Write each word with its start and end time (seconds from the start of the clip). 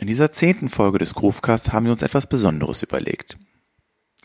In 0.00 0.06
dieser 0.06 0.32
zehnten 0.32 0.70
Folge 0.70 0.96
des 0.96 1.12
Groovecast 1.12 1.74
haben 1.74 1.84
wir 1.84 1.92
uns 1.92 2.00
etwas 2.00 2.26
Besonderes 2.26 2.82
überlegt. 2.82 3.36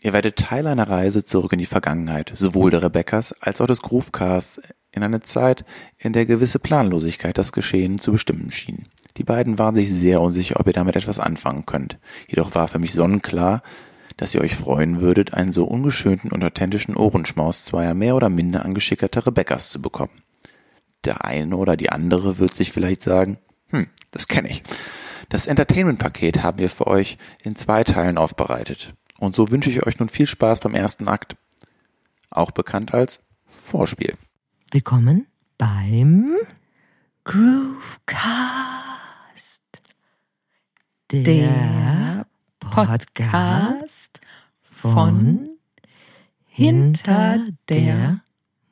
Ihr 0.00 0.14
werdet 0.14 0.36
Teil 0.36 0.66
einer 0.66 0.88
Reise 0.88 1.22
zurück 1.22 1.52
in 1.52 1.58
die 1.58 1.66
Vergangenheit, 1.66 2.32
sowohl 2.34 2.70
der 2.70 2.82
Rebecca's 2.82 3.34
als 3.42 3.60
auch 3.60 3.66
des 3.66 3.82
Groovecasts, 3.82 4.62
in 4.90 5.02
eine 5.02 5.20
Zeit, 5.20 5.66
in 5.98 6.14
der 6.14 6.24
gewisse 6.24 6.58
Planlosigkeit 6.58 7.36
das 7.36 7.52
Geschehen 7.52 7.98
zu 7.98 8.12
bestimmen 8.12 8.52
schien. 8.52 8.88
Die 9.18 9.22
beiden 9.22 9.58
waren 9.58 9.74
sich 9.74 9.92
sehr 9.92 10.22
unsicher, 10.22 10.58
ob 10.58 10.66
ihr 10.66 10.72
damit 10.72 10.96
etwas 10.96 11.20
anfangen 11.20 11.66
könnt. 11.66 11.98
Jedoch 12.26 12.54
war 12.54 12.68
für 12.68 12.78
mich 12.78 12.94
sonnenklar, 12.94 13.62
dass 14.16 14.34
ihr 14.34 14.40
euch 14.40 14.56
freuen 14.56 15.02
würdet, 15.02 15.34
einen 15.34 15.52
so 15.52 15.66
ungeschönten 15.66 16.32
und 16.32 16.42
authentischen 16.42 16.96
Ohrenschmaus 16.96 17.66
zweier 17.66 17.92
mehr 17.92 18.16
oder 18.16 18.30
minder 18.30 18.64
angeschickerter 18.64 19.26
Rebecca's 19.26 19.68
zu 19.68 19.82
bekommen. 19.82 20.22
Der 21.04 21.26
eine 21.26 21.54
oder 21.54 21.76
die 21.76 21.90
andere 21.90 22.38
wird 22.38 22.54
sich 22.54 22.72
vielleicht 22.72 23.02
sagen, 23.02 23.36
hm, 23.68 23.88
das 24.10 24.26
kenne 24.26 24.48
ich. 24.48 24.62
Das 25.28 25.46
Entertainment-Paket 25.46 26.42
haben 26.42 26.58
wir 26.58 26.70
für 26.70 26.86
euch 26.86 27.18
in 27.42 27.56
zwei 27.56 27.82
Teilen 27.82 28.16
aufbereitet. 28.16 28.94
Und 29.18 29.34
so 29.34 29.50
wünsche 29.50 29.70
ich 29.70 29.84
euch 29.84 29.98
nun 29.98 30.08
viel 30.08 30.26
Spaß 30.26 30.60
beim 30.60 30.74
ersten 30.74 31.08
Akt. 31.08 31.36
Auch 32.30 32.52
bekannt 32.52 32.94
als 32.94 33.20
Vorspiel. 33.48 34.14
Willkommen 34.70 35.26
beim 35.58 36.36
Groovecast. 37.24 38.76
Der, 41.10 41.22
Der 41.22 42.26
Podcast 42.60 44.20
von 44.60 45.50
hinter 46.46 47.44
der 47.68 48.20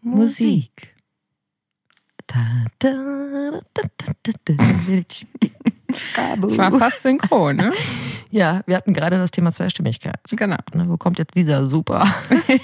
Musik. 0.03 0.95
Da, 2.27 2.65
da, 2.79 2.93
da, 3.73 3.83
da, 3.99 4.13
da, 4.23 4.33
da, 4.45 4.55
da. 4.57 4.65
Es 6.47 6.59
war 6.59 6.73
fast 6.73 7.03
synchron, 7.03 7.57
ne? 7.57 7.73
Ja, 8.31 8.63
wir 8.67 8.77
hatten 8.77 8.93
gerade 8.93 9.17
das 9.17 9.31
Thema 9.31 9.53
Zweistimmigkeit. 9.53 10.19
Genau. 10.31 10.57
Ne, 10.73 10.89
wo 10.89 10.97
kommt 10.97 11.19
jetzt 11.19 11.37
dieser 11.37 11.67
super? 11.67 12.05
ja, 12.49 12.57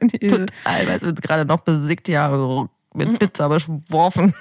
diese, 0.00 0.46
Total, 0.46 0.86
weil 0.86 0.96
es 0.96 1.02
wird 1.02 1.20
gerade 1.20 1.44
noch 1.44 1.60
besickt, 1.60 2.08
ja, 2.08 2.30
mit 2.94 3.18
Pizza 3.18 3.50
beworfen. 3.50 4.32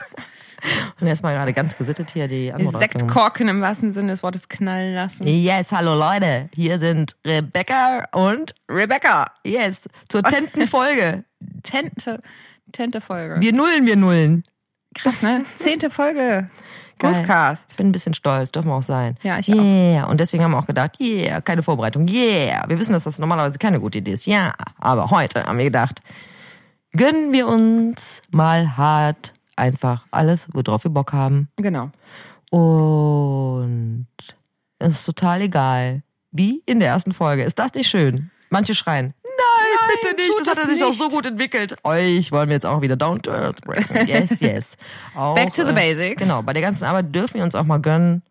Und 1.00 1.08
erstmal 1.08 1.36
gerade 1.36 1.52
ganz 1.52 1.78
gesittet 1.78 2.12
hier 2.12 2.28
die 2.28 2.52
Anmoderation. 2.54 2.80
Sektkorken 2.80 3.48
im 3.50 3.62
wahrsten 3.62 3.92
Sinne 3.92 4.14
des 4.14 4.24
Wortes 4.24 4.48
knallen 4.48 4.94
lassen. 4.94 5.28
Yes, 5.28 5.72
hallo 5.72 5.94
Leute. 5.94 6.50
Hier 6.56 6.80
sind 6.80 7.16
Rebecca 7.26 8.06
und 8.14 8.56
Rebecca, 8.70 9.32
yes, 9.46 9.90
zur 10.08 10.24
zehnten 10.24 10.68
Folge. 10.68 11.26
Tente, 11.64 12.22
Tente 12.72 13.02
Folge. 13.02 13.42
Wir 13.42 13.54
nullen, 13.54 13.86
wir 13.86 13.96
nullen. 13.96 14.44
Krass, 14.94 15.22
ne? 15.22 15.44
Zehnte 15.58 15.90
Folge. 15.90 16.50
Groovecast. 17.00 17.78
Bin 17.78 17.90
ein 17.90 17.92
bisschen 17.92 18.14
stolz, 18.14 18.52
dürfen 18.52 18.70
wir 18.70 18.76
auch 18.76 18.84
sein. 18.84 19.18
Ja, 19.24 19.40
ich 19.40 19.52
auch. 19.52 19.58
yeah. 19.58 20.08
Und 20.08 20.20
deswegen 20.20 20.44
haben 20.44 20.52
wir 20.52 20.60
auch 20.60 20.68
gedacht, 20.68 21.00
yeah, 21.00 21.42
keine 21.42 21.64
Vorbereitung, 21.64 22.08
yeah. 22.08 22.64
Wir 22.68 22.80
wissen, 22.80 22.94
dass 22.94 23.04
das 23.04 23.20
normalerweise 23.20 23.60
keine 23.60 23.80
gute 23.80 23.98
Idee 23.98 24.12
ist, 24.12 24.26
ja. 24.26 24.54
Aber 24.80 25.12
heute 25.12 25.44
haben 25.44 25.58
wir 25.58 25.66
gedacht, 25.66 26.02
gönnen 26.92 27.34
wir 27.34 27.48
uns 27.48 28.22
mal 28.32 28.78
hart 28.78 29.34
einfach 29.56 30.06
alles, 30.12 30.48
worauf 30.54 30.84
wir 30.84 30.92
Bock 30.92 31.14
haben. 31.14 31.50
Genau. 31.58 31.90
Und 32.50 34.08
es 34.80 34.94
ist 34.96 35.06
total 35.06 35.42
egal. 35.42 36.02
Wie 36.32 36.62
in 36.66 36.80
der 36.80 36.90
ersten 36.90 37.14
Folge. 37.14 37.44
Ist 37.44 37.60
das 37.60 37.74
nicht 37.74 37.88
schön? 37.88 38.30
Manche 38.50 38.76
schreien, 38.76 39.14
bitte 40.02 40.16
nicht, 40.16 40.40
das 40.40 40.48
hat 40.48 40.58
es 40.58 40.78
sich 40.78 40.84
auch 40.84 40.94
so 40.94 41.06
nicht. 41.06 41.16
gut 41.16 41.26
entwickelt. 41.26 41.76
Euch 41.84 42.32
wollen 42.32 42.50
wir 42.50 42.56
jetzt 42.56 42.66
auch 42.66 42.82
wieder 42.82 42.96
down 42.96 43.22
to 43.22 43.32
earth 43.32 43.62
bringen. 43.62 43.86
Yes, 44.08 44.40
yes. 44.40 44.78
Auch, 45.16 45.36
Back 45.36 45.54
to 45.54 45.64
the 45.64 45.70
äh, 45.70 45.74
basics. 45.74 46.22
Genau, 46.22 46.42
bei 46.42 46.54
der 46.54 46.62
ganzen 46.62 46.86
Arbeit 46.86 47.14
dürfen 47.14 47.36
wir 47.36 47.44
uns 47.44 47.56
auch 47.56 47.64
mal 47.64 47.80
gönnen, 47.80 48.22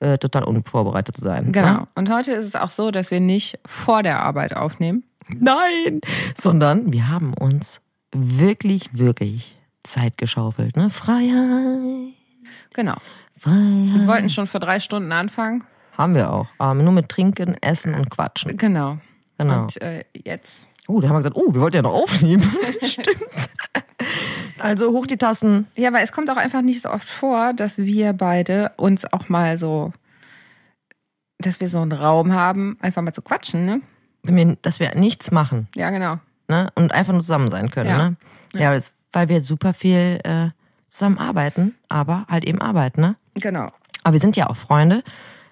äh, 0.00 0.18
total 0.18 0.44
unvorbereitet 0.44 1.16
zu 1.16 1.22
sein. 1.22 1.52
Genau. 1.52 1.72
Ne? 1.72 1.88
Und 1.94 2.10
heute 2.10 2.32
ist 2.32 2.44
es 2.44 2.56
auch 2.56 2.70
so, 2.70 2.90
dass 2.90 3.10
wir 3.10 3.20
nicht 3.20 3.58
vor 3.66 4.02
der 4.02 4.20
Arbeit 4.20 4.54
aufnehmen. 4.56 5.04
Nein! 5.28 6.00
Sondern 6.34 6.92
wir 6.92 7.08
haben 7.08 7.34
uns 7.34 7.80
wirklich, 8.12 8.90
wirklich 8.92 9.56
Zeit 9.82 10.18
geschaufelt. 10.18 10.76
Ne? 10.76 10.90
Freiheit. 10.90 12.14
Genau. 12.74 12.96
Freiheit. 13.38 14.00
Wir 14.00 14.06
wollten 14.06 14.28
schon 14.28 14.46
vor 14.46 14.60
drei 14.60 14.80
Stunden 14.80 15.12
anfangen. 15.12 15.64
Haben 15.96 16.14
wir 16.14 16.32
auch. 16.32 16.48
Aber 16.58 16.74
nur 16.74 16.92
mit 16.92 17.08
Trinken, 17.08 17.56
Essen 17.60 17.94
und 17.94 18.10
Quatschen. 18.10 18.56
Genau. 18.56 18.98
Genau. 19.38 19.62
Und 19.62 19.80
äh, 19.82 20.04
jetzt. 20.24 20.68
Oh, 20.92 21.00
da 21.00 21.08
haben 21.08 21.14
wir 21.14 21.20
gesagt, 21.20 21.36
oh, 21.36 21.54
wir 21.54 21.60
wollten 21.60 21.76
ja 21.76 21.82
noch 21.82 21.94
aufnehmen. 21.94 22.42
Stimmt. 22.82 23.50
Also 24.58 24.92
hoch 24.92 25.06
die 25.06 25.16
Tassen. 25.16 25.66
Ja, 25.74 25.88
aber 25.88 26.02
es 26.02 26.12
kommt 26.12 26.30
auch 26.30 26.36
einfach 26.36 26.60
nicht 26.60 26.82
so 26.82 26.90
oft 26.90 27.08
vor, 27.08 27.54
dass 27.54 27.78
wir 27.78 28.12
beide 28.12 28.72
uns 28.76 29.10
auch 29.10 29.28
mal 29.30 29.56
so, 29.56 29.92
dass 31.38 31.60
wir 31.60 31.68
so 31.68 31.80
einen 31.80 31.92
Raum 31.92 32.32
haben, 32.32 32.76
einfach 32.80 33.00
mal 33.00 33.12
zu 33.12 33.22
quatschen, 33.22 33.64
ne? 33.64 33.80
Wenn 34.22 34.36
wir, 34.36 34.56
dass 34.60 34.80
wir 34.80 34.94
nichts 34.94 35.30
machen. 35.30 35.66
Ja, 35.74 35.90
genau. 35.90 36.18
Ne? 36.48 36.68
Und 36.74 36.92
einfach 36.92 37.12
nur 37.12 37.22
zusammen 37.22 37.50
sein 37.50 37.70
können. 37.70 37.88
Ja. 37.88 38.10
Ne? 38.10 38.16
Ja, 38.54 38.74
das, 38.74 38.92
weil 39.12 39.30
wir 39.30 39.42
super 39.42 39.72
viel 39.72 40.20
äh, 40.24 40.50
zusammen 40.90 41.18
arbeiten, 41.18 41.74
aber 41.88 42.26
halt 42.28 42.44
eben 42.44 42.60
arbeiten, 42.60 43.00
ne? 43.00 43.16
Genau. 43.34 43.72
Aber 44.04 44.12
wir 44.12 44.20
sind 44.20 44.36
ja 44.36 44.50
auch 44.50 44.56
Freunde. 44.56 45.02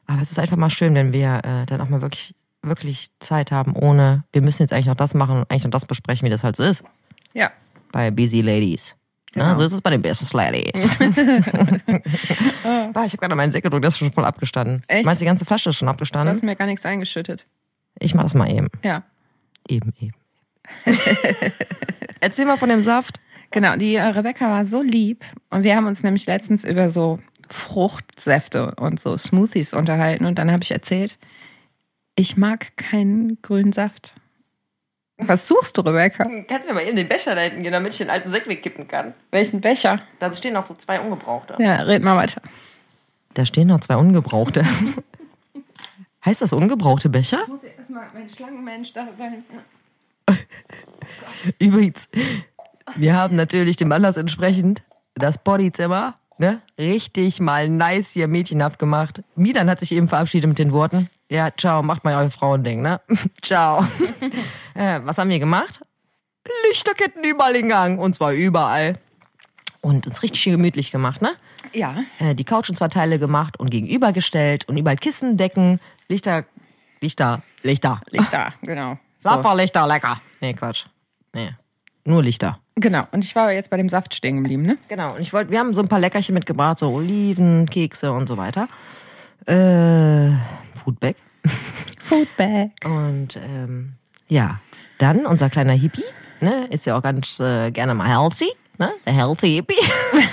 Aber 0.06 0.22
es 0.22 0.30
ist 0.30 0.38
einfach 0.38 0.56
mal 0.56 0.70
schön, 0.70 0.94
wenn 0.94 1.12
wir 1.12 1.40
äh, 1.44 1.66
dann 1.66 1.80
auch 1.80 1.88
mal 1.88 2.02
wirklich, 2.02 2.34
wirklich 2.62 3.08
Zeit 3.20 3.52
haben, 3.52 3.74
ohne, 3.74 4.24
wir 4.32 4.42
müssen 4.42 4.62
jetzt 4.62 4.72
eigentlich 4.72 4.86
noch 4.86 4.94
das 4.94 5.14
machen 5.14 5.38
und 5.38 5.50
eigentlich 5.50 5.64
noch 5.64 5.70
das 5.70 5.86
besprechen, 5.86 6.26
wie 6.26 6.30
das 6.30 6.44
halt 6.44 6.56
so 6.56 6.62
ist. 6.62 6.84
Ja. 7.32 7.50
Bei 7.92 8.10
Busy 8.10 8.40
Ladies. 8.42 8.94
Genau. 9.32 9.46
Na, 9.46 9.56
so 9.56 9.62
ist 9.62 9.72
es 9.72 9.80
bei 9.80 9.90
den 9.90 10.02
Business 10.02 10.32
Ladies. 10.32 10.72
Bah, 12.92 13.04
ich 13.04 13.12
habe 13.12 13.18
gerade 13.18 13.34
meinen 13.36 13.52
Sekt 13.52 13.64
gedrückt, 13.64 13.84
das 13.84 13.94
ist 13.94 13.98
schon 13.98 14.12
voll 14.12 14.24
abgestanden. 14.24 14.82
Echt? 14.88 15.04
Meinst 15.06 15.20
du, 15.20 15.24
die 15.24 15.28
ganze 15.28 15.44
Flasche 15.44 15.70
ist 15.70 15.76
schon 15.76 15.86
Du 15.86 15.92
abgestanden? 15.92 16.34
hast 16.34 16.42
mir 16.42 16.56
gar 16.56 16.66
nichts 16.66 16.84
eingeschüttet. 16.84 17.46
Ich 17.98 18.14
mach 18.14 18.24
das 18.24 18.34
mal 18.34 18.50
eben. 18.50 18.68
Ja. 18.84 19.04
Eben, 19.68 19.92
eben. 20.00 20.14
Erzähl 22.20 22.46
mal 22.46 22.56
von 22.56 22.68
dem 22.68 22.82
Saft. 22.82 23.20
Genau, 23.50 23.76
die 23.76 23.96
äh, 23.96 24.02
Rebecca 24.02 24.48
war 24.50 24.64
so 24.64 24.80
lieb 24.82 25.24
und 25.50 25.64
wir 25.64 25.74
haben 25.74 25.86
uns 25.86 26.02
nämlich 26.02 26.26
letztens 26.26 26.64
über 26.64 26.88
so 26.90 27.18
Fruchtsäfte 27.48 28.74
und 28.76 29.00
so 29.00 29.16
Smoothies 29.18 29.74
unterhalten 29.74 30.24
und 30.24 30.38
dann 30.38 30.52
habe 30.52 30.62
ich 30.62 30.70
erzählt, 30.70 31.18
ich 32.16 32.36
mag 32.36 32.76
keinen 32.76 33.40
grünen 33.42 33.72
Saft. 33.72 34.14
Was 35.18 35.48
suchst 35.48 35.76
du, 35.76 35.82
Rebecca? 35.82 36.24
Kannst 36.48 36.64
du 36.64 36.68
mir 36.68 36.80
mal 36.80 36.86
eben 36.86 36.96
den 36.96 37.08
Becher 37.08 37.34
da 37.34 37.42
hinten 37.42 37.62
gehen, 37.62 37.72
damit 37.72 37.92
ich 37.92 37.98
den 37.98 38.08
alten 38.10 38.30
Sekt 38.30 38.48
wegkippen 38.48 38.88
kann? 38.88 39.12
Welchen 39.30 39.60
Becher? 39.60 40.00
Da 40.18 40.32
stehen 40.32 40.54
noch 40.54 40.66
so 40.66 40.74
zwei 40.74 40.98
ungebrauchte. 40.98 41.56
Ja, 41.58 41.82
red 41.82 42.02
mal 42.02 42.16
weiter. 42.16 42.40
Da 43.34 43.44
stehen 43.44 43.68
noch 43.68 43.80
zwei 43.80 43.96
ungebrauchte. 43.96 44.64
heißt 46.24 46.40
das 46.42 46.52
ungebrauchte 46.52 47.08
Becher? 47.10 47.40
muss 47.48 47.64
ich 47.64 47.76
erstmal 47.76 48.08
mein 48.14 48.30
Schlangenmensch 48.30 48.92
da 48.92 49.08
sein. 49.16 49.44
Übrigens, 51.58 52.08
wir 52.96 53.14
haben 53.14 53.36
natürlich 53.36 53.76
dem 53.76 53.92
Anlass 53.92 54.16
entsprechend 54.16 54.82
das 55.14 55.38
Bodyzimmer 55.38 56.14
ne, 56.40 56.62
richtig 56.78 57.38
mal 57.38 57.68
nice 57.68 58.12
hier 58.12 58.26
mädchenhaft 58.26 58.78
gemacht. 58.78 59.22
Milan 59.36 59.68
hat 59.70 59.78
sich 59.78 59.92
eben 59.92 60.08
verabschiedet 60.08 60.48
mit 60.48 60.58
den 60.58 60.72
Worten, 60.72 61.08
ja, 61.30 61.50
ciao, 61.56 61.82
macht 61.82 62.02
mal 62.02 62.16
euer 62.16 62.30
Frauending, 62.30 62.80
ne? 62.80 63.00
ciao. 63.42 63.86
äh, 64.74 65.00
was 65.04 65.18
haben 65.18 65.30
wir 65.30 65.38
gemacht? 65.38 65.80
Lichterketten 66.68 67.22
überall 67.22 67.54
in 67.54 67.68
Gang, 67.68 68.00
und 68.00 68.14
zwar 68.14 68.32
überall. 68.32 68.98
Und 69.82 70.06
uns 70.06 70.22
richtig 70.22 70.40
schön 70.40 70.54
gemütlich 70.54 70.90
gemacht, 70.90 71.22
ne? 71.22 71.32
Ja. 71.74 72.02
Äh, 72.18 72.34
die 72.34 72.44
Couch 72.44 72.70
in 72.70 72.74
zwei 72.74 72.88
Teile 72.88 73.18
gemacht 73.18 73.60
und 73.60 73.70
gegenübergestellt 73.70 74.66
und 74.66 74.78
überall 74.78 74.96
Kissen, 74.96 75.36
Decken, 75.36 75.78
Lichter, 76.08 76.46
Lichter, 77.00 77.42
Lichter. 77.62 78.00
Da, 78.30 78.48
genau. 78.62 78.98
So. 79.18 79.28
Saferlichter, 79.28 79.86
lecker. 79.86 80.20
Nee, 80.40 80.54
Quatsch. 80.54 80.86
Nee, 81.34 81.50
nur 82.04 82.22
Lichter. 82.22 82.58
Genau. 82.76 83.06
Und 83.12 83.24
ich 83.24 83.36
war 83.36 83.52
jetzt 83.52 83.70
bei 83.70 83.76
dem 83.76 83.88
Saft 83.88 84.14
stehen 84.14 84.36
geblieben, 84.38 84.62
ne? 84.62 84.78
Genau, 84.88 85.14
und 85.14 85.20
ich 85.20 85.32
wollte, 85.32 85.50
wir 85.50 85.58
haben 85.58 85.74
so 85.74 85.82
ein 85.82 85.88
paar 85.88 86.00
Leckerchen 86.00 86.34
mitgebracht, 86.34 86.78
so 86.78 86.90
Oliven, 86.90 87.66
Kekse 87.66 88.12
und 88.12 88.28
so 88.28 88.36
weiter. 88.36 88.68
Äh, 89.46 90.30
Foodbag. 90.82 91.16
Foodbag. 91.98 92.70
Und 92.84 93.36
ähm, 93.36 93.94
ja, 94.28 94.60
dann 94.98 95.26
unser 95.26 95.50
kleiner 95.50 95.72
Hippie, 95.72 96.04
ne, 96.40 96.66
ist 96.70 96.86
ja 96.86 96.96
auch 96.96 97.02
ganz 97.02 97.40
äh, 97.40 97.70
gerne 97.70 97.94
mal 97.94 98.08
healthy, 98.08 98.50
ne, 98.78 98.90
der 99.04 99.12
healthy 99.12 99.56
Hippie. 99.56 99.74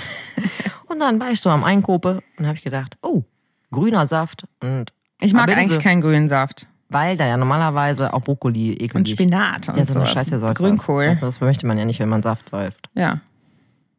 und 0.86 1.00
dann 1.00 1.20
war 1.20 1.30
ich 1.30 1.40
so 1.40 1.50
am 1.50 1.64
Einkope 1.64 2.22
und 2.38 2.46
habe 2.46 2.56
ich 2.56 2.64
gedacht, 2.64 2.96
oh, 3.02 3.22
grüner 3.70 4.06
Saft 4.06 4.46
und 4.60 4.92
Ich 5.20 5.32
mag 5.32 5.54
eigentlich 5.54 5.80
keinen 5.80 6.00
grünen 6.00 6.28
Saft. 6.28 6.66
Weil 6.90 7.16
da 7.18 7.26
ja 7.26 7.36
normalerweise 7.36 8.14
auch 8.14 8.20
Brokkoli 8.22 8.72
eklig 8.72 8.94
Und 8.94 9.08
Spinat 9.08 9.68
und 9.68 9.76
Ja, 9.76 9.84
so 9.84 9.98
eine. 9.98 10.06
Scheiße 10.06 10.38
soll 10.40 10.54
Grünkohl. 10.54 11.16
Das 11.20 11.40
möchte 11.40 11.66
man 11.66 11.76
ja 11.78 11.84
nicht, 11.84 12.00
wenn 12.00 12.08
man 12.08 12.22
Saft 12.22 12.48
säuft. 12.48 12.88
Ja. 12.94 13.20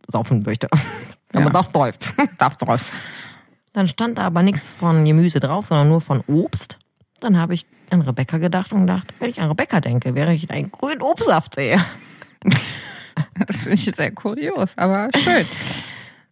Saufen 0.08 0.42
möchte. 0.44 0.68
wenn 1.32 1.42
Ja. 1.42 1.50
man 1.50 1.54
Saft 1.54 1.74
säuft. 1.74 2.14
Darf 2.40 2.58
drauf. 2.58 2.92
Dann 3.74 3.88
stand 3.88 4.18
da 4.18 4.24
aber 4.24 4.42
nichts 4.42 4.72
von 4.72 5.06
Gemüse 5.06 5.40
drauf, 5.40 5.68
sondern 5.68 5.88
nur 5.90 6.02
von 6.02 6.24
Obst. 6.28 6.80
Dann 7.20 7.38
habe 7.38 7.54
ich 7.54 7.68
an 7.92 8.02
Rebecca 8.02 8.38
gedacht 8.40 8.72
und 8.74 8.82
gedacht, 8.88 9.14
wenn 9.20 9.30
ich 9.30 9.40
an 9.42 9.50
Rebecca 9.50 9.80
denke, 9.80 10.16
wäre 10.16 10.34
ich 10.34 10.50
einen 10.50 10.72
grünen 10.72 11.02
Obstsaft 11.02 11.56
sehe. 11.56 11.80
Das 13.48 13.58
finde 13.64 13.74
ich 13.76 13.86
sehr 13.86 14.12
kurios, 14.12 14.78
aber 14.78 15.10
schön. 15.18 15.46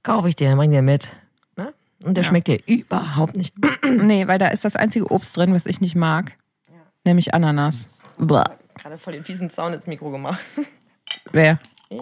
Kaufe 0.04 0.30
ich 0.30 0.36
dir, 0.36 0.56
bring 0.56 0.72
dir 0.72 0.82
mit. 0.82 1.10
Ne? 1.58 1.74
Und 2.04 2.16
der 2.16 2.24
Ja. 2.24 2.30
schmeckt 2.30 2.48
dir 2.48 2.60
überhaupt 2.66 3.36
nicht. 3.36 3.54
nee, 3.86 4.28
weil 4.28 4.40
da 4.40 4.48
ist 4.50 4.64
das 4.66 4.76
einzige 4.76 5.10
Obst 5.12 5.36
drin, 5.36 5.54
was 5.54 5.66
ich 5.66 5.82
nicht 5.82 5.96
mag. 5.96 6.34
Nämlich 7.08 7.34
Ananas. 7.34 7.88
Blah. 8.18 8.58
Gerade 8.76 8.98
voll 8.98 9.14
den 9.14 9.24
fiesen 9.24 9.50
Sound 9.50 9.74
ins 9.74 9.88
Mikro 9.88 10.12
gemacht. 10.12 10.42
Wer? 11.32 11.58
Ich? 11.88 12.02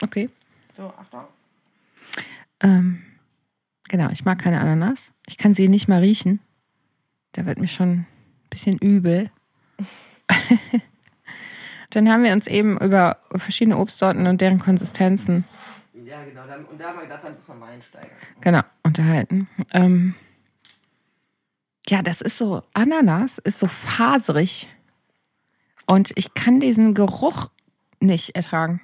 Okay. 0.00 0.30
So, 0.74 0.90
Achtung. 0.98 1.24
Ähm, 2.62 3.02
genau, 3.90 4.08
ich 4.10 4.24
mag 4.24 4.38
keine 4.38 4.60
Ananas. 4.60 5.12
Ich 5.28 5.36
kann 5.36 5.54
sie 5.54 5.68
nicht 5.68 5.88
mal 5.88 6.00
riechen. 6.00 6.40
Da 7.32 7.44
wird 7.44 7.58
mir 7.58 7.68
schon 7.68 7.90
ein 7.90 8.06
bisschen 8.48 8.78
übel. 8.78 9.30
Dann 11.90 12.10
haben 12.10 12.24
wir 12.24 12.32
uns 12.32 12.46
eben 12.46 12.80
über 12.80 13.18
verschiedene 13.36 13.76
Obstsorten 13.76 14.26
und 14.26 14.40
deren 14.40 14.58
Konsistenzen 14.58 15.44
Ja, 15.92 16.24
genau. 16.24 16.44
Und 16.70 16.80
da 16.80 16.88
haben 16.88 16.96
wir 16.96 17.02
gedacht, 17.02 17.24
dann 17.24 17.36
muss 17.36 17.48
man 17.48 17.58
mal 17.58 17.72
einsteigen. 17.72 18.08
genau 18.40 18.62
unterhalten. 18.84 19.48
Ähm, 19.72 20.14
ja, 21.90 22.02
das 22.02 22.20
ist 22.20 22.38
so, 22.38 22.62
Ananas 22.72 23.38
ist 23.38 23.58
so 23.58 23.66
faserig. 23.66 24.68
Und 25.86 26.12
ich 26.14 26.34
kann 26.34 26.60
diesen 26.60 26.94
Geruch 26.94 27.50
nicht 27.98 28.36
ertragen. 28.36 28.80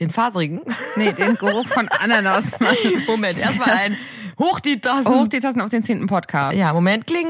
Den 0.00 0.10
faserigen. 0.10 0.60
Nee, 0.96 1.12
den 1.12 1.36
Geruch 1.36 1.68
von 1.68 1.88
Ananas. 1.88 2.58
Mann. 2.58 2.74
Moment, 3.06 3.38
erstmal 3.38 3.70
ein 3.70 3.96
Hoch 4.40 4.58
die 4.58 4.80
Tassen. 4.80 5.14
Hoch 5.14 5.28
die 5.28 5.38
Tassen 5.38 5.60
auf 5.60 5.70
den 5.70 5.84
zehnten 5.84 6.08
Podcast. 6.08 6.58
Ja, 6.58 6.72
Moment, 6.72 7.06
kling. 7.06 7.28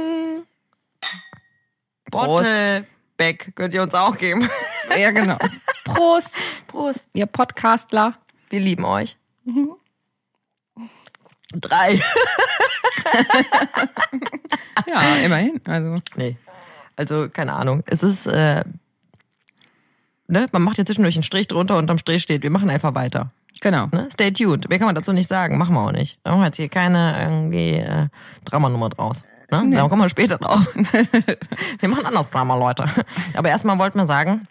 Prost. 2.11 2.45
Bottle-Back 2.45 3.53
könnt 3.55 3.75
ihr 3.75 3.83
uns 3.83 3.95
auch 3.95 4.17
geben. 4.17 4.49
Ja, 4.99 5.11
genau. 5.11 5.37
Prost, 5.85 6.37
Prost. 6.69 7.09
ihr 7.13 7.27
Podcastler. 7.27 8.19
Wir 8.49 8.61
lieben 8.61 8.85
euch. 8.85 9.19
Drei. 11.53 12.01
Ja, 14.87 15.01
immerhin. 15.25 15.61
Also, 15.67 16.01
Nee. 16.17 16.37
Also, 16.97 17.29
keine 17.29 17.55
Ahnung. 17.55 17.83
Es 17.87 18.03
ist, 18.03 18.27
äh, 18.27 18.63
ne, 20.29 20.47
man 20.53 20.63
macht 20.63 20.79
ja 20.79 20.85
zwischendurch 20.85 21.17
einen 21.17 21.23
Strich 21.23 21.49
drunter 21.49 21.75
und 21.75 21.85
unterm 21.85 21.99
Strich 21.99 22.23
steht, 22.23 22.43
wir 22.43 22.51
machen 22.51 22.71
einfach 22.71 22.95
weiter. 22.95 23.31
genau. 23.61 23.87
Ne? 23.93 24.09
Stay 24.13 24.31
tuned. 24.31 24.69
Mehr 24.69 24.79
kann 24.79 24.87
man 24.87 24.95
dazu 24.95 25.13
nicht 25.13 25.29
sagen. 25.29 25.59
Machen 25.59 25.75
wir 25.75 25.81
auch 25.81 25.93
nicht. 25.93 26.19
Da 26.23 26.31
machen 26.31 26.41
wir 26.43 26.47
jetzt 26.47 26.57
hier 26.57 26.69
keine 26.69 27.17
irgendwie 27.21 27.71
äh, 27.79 28.09
Dramanummer 28.45 28.91
draus. 28.91 29.23
Ne? 29.51 29.71
Da 29.77 29.89
kommen 29.89 30.03
wir 30.03 30.09
später 30.09 30.39
drauf. 30.39 30.67
wir 31.79 31.89
machen 31.89 32.07
anders 32.07 32.31
Drama, 32.31 32.57
Leute. 32.57 32.89
Aber 33.35 33.49
erstmal 33.49 33.79
wollten 33.79 33.99
wir 33.99 34.07
sagen, 34.07 34.47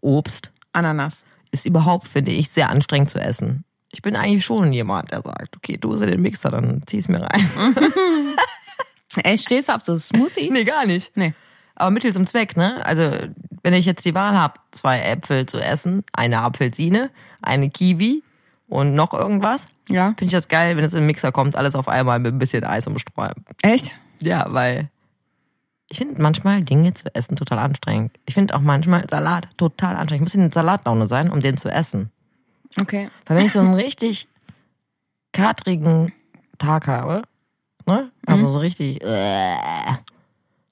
Obst 0.00 0.52
Ananas. 0.72 1.24
ist 1.50 1.66
überhaupt, 1.66 2.08
finde 2.08 2.30
ich, 2.32 2.50
sehr 2.50 2.70
anstrengend 2.70 3.10
zu 3.10 3.18
essen. 3.20 3.64
Ich 3.94 4.02
bin 4.02 4.16
eigentlich 4.16 4.44
schon 4.44 4.72
jemand, 4.72 5.12
der 5.12 5.22
sagt, 5.22 5.56
okay, 5.56 5.76
du 5.76 5.94
sie 5.96 6.06
den 6.06 6.20
Mixer, 6.20 6.50
dann 6.50 6.82
zieh's 6.84 7.06
mir 7.06 7.20
rein. 7.22 7.48
Ey, 9.22 9.38
stehst 9.38 9.68
du 9.68 9.72
auf 9.74 9.82
so 9.82 9.96
Smoothies? 9.96 10.50
nee, 10.52 10.64
gar 10.64 10.84
nicht. 10.84 11.16
Nee. 11.16 11.32
Aber 11.76 11.90
Mittel 11.92 12.12
zum 12.12 12.26
Zweck, 12.26 12.56
ne? 12.56 12.84
Also, 12.84 13.08
wenn 13.62 13.72
ich 13.72 13.86
jetzt 13.86 14.04
die 14.04 14.14
Wahl 14.14 14.36
habe, 14.36 14.54
zwei 14.72 15.00
Äpfel 15.00 15.46
zu 15.46 15.58
essen, 15.60 16.02
eine 16.12 16.40
Apfelsine, 16.40 17.10
eine 17.40 17.70
Kiwi 17.70 18.24
und 18.68 18.96
noch 18.96 19.14
irgendwas, 19.14 19.66
Ja. 19.88 20.08
finde 20.08 20.24
ich 20.24 20.32
das 20.32 20.48
geil, 20.48 20.76
wenn 20.76 20.84
es 20.84 20.92
in 20.92 21.00
den 21.00 21.06
Mixer 21.06 21.30
kommt, 21.30 21.54
alles 21.54 21.76
auf 21.76 21.86
einmal 21.88 22.18
mit 22.18 22.34
ein 22.34 22.38
bisschen 22.38 22.64
Eis 22.64 22.88
umstreuen. 22.88 23.34
Echt? 23.62 23.94
Ja, 24.20 24.46
weil 24.48 24.90
ich 25.88 25.98
finde 25.98 26.20
manchmal 26.20 26.64
Dinge 26.64 26.92
zu 26.94 27.14
essen 27.14 27.36
total 27.36 27.60
anstrengend. 27.60 28.18
Ich 28.26 28.34
finde 28.34 28.54
auch 28.56 28.60
manchmal 28.60 29.04
Salat 29.08 29.48
total 29.56 29.94
anstrengend. 29.94 30.28
Ich 30.28 30.34
muss 30.34 30.44
in 30.44 30.50
Salatlaune 30.50 31.06
sein, 31.06 31.30
um 31.30 31.38
den 31.38 31.56
zu 31.56 31.68
essen. 31.70 32.10
Okay. 32.80 33.10
Weil 33.26 33.36
wenn 33.38 33.46
ich 33.46 33.52
so 33.52 33.60
einen 33.60 33.74
richtig 33.74 34.28
katrigen 35.32 36.12
Tag 36.58 36.86
habe, 36.86 37.22
ne? 37.86 38.10
Also 38.26 38.48
so 38.48 38.58
richtig, 38.60 39.02
äh, 39.02 39.56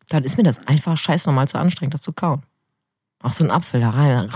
dann 0.08 0.24
ist 0.24 0.36
mir 0.36 0.42
das 0.44 0.66
einfach 0.66 0.96
scheiß 0.96 1.26
normal 1.26 1.48
zu 1.48 1.58
anstrengend, 1.58 1.94
das 1.94 2.02
zu 2.02 2.12
kauen. 2.12 2.42
Auch 3.22 3.32
so 3.32 3.44
ein 3.44 3.50
Apfel 3.50 3.80
da 3.80 3.90
rein. 3.90 4.30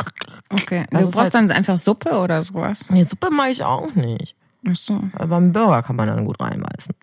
Okay. 0.51 0.85
Das 0.91 1.01
du 1.03 1.07
brauchst 1.11 1.17
halt- 1.17 1.35
dann 1.35 1.51
einfach 1.51 1.77
Suppe 1.79 2.19
oder 2.19 2.43
sowas. 2.43 2.85
Nee, 2.89 3.03
Suppe 3.03 3.31
mache 3.31 3.51
ich 3.51 3.65
auch 3.65 3.93
nicht. 3.95 4.37
Ach 4.69 4.77
so. 4.77 5.01
Aber 5.15 5.27
beim 5.27 5.53
Burger 5.53 5.83
kann 5.83 5.97
man 5.97 6.07
dann 6.09 6.25
gut 6.25 6.41
reinbeißen, 6.41 6.95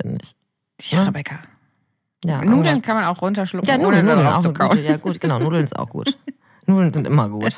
finde 0.00 0.18
ich. 0.22 0.34
Ja, 0.90 0.98
Ja. 0.98 1.04
Rebecca. 1.04 1.38
Ja, 2.24 2.42
Nudeln 2.42 2.80
kann 2.80 2.96
man 2.96 3.04
auch 3.04 3.20
runterschlucken, 3.20 3.68
Ja, 3.68 3.76
Nudeln, 3.76 4.06
Nudeln 4.06 4.26
auch 4.26 4.42
kauen. 4.54 4.68
gute. 4.70 4.80
Ja, 4.80 4.96
gut, 4.96 5.20
genau. 5.20 5.38
Nudeln 5.38 5.64
ist 5.64 5.76
auch 5.76 5.88
gut. 5.90 6.16
Nudeln 6.66 6.94
sind 6.94 7.06
immer 7.06 7.28
gut. 7.28 7.56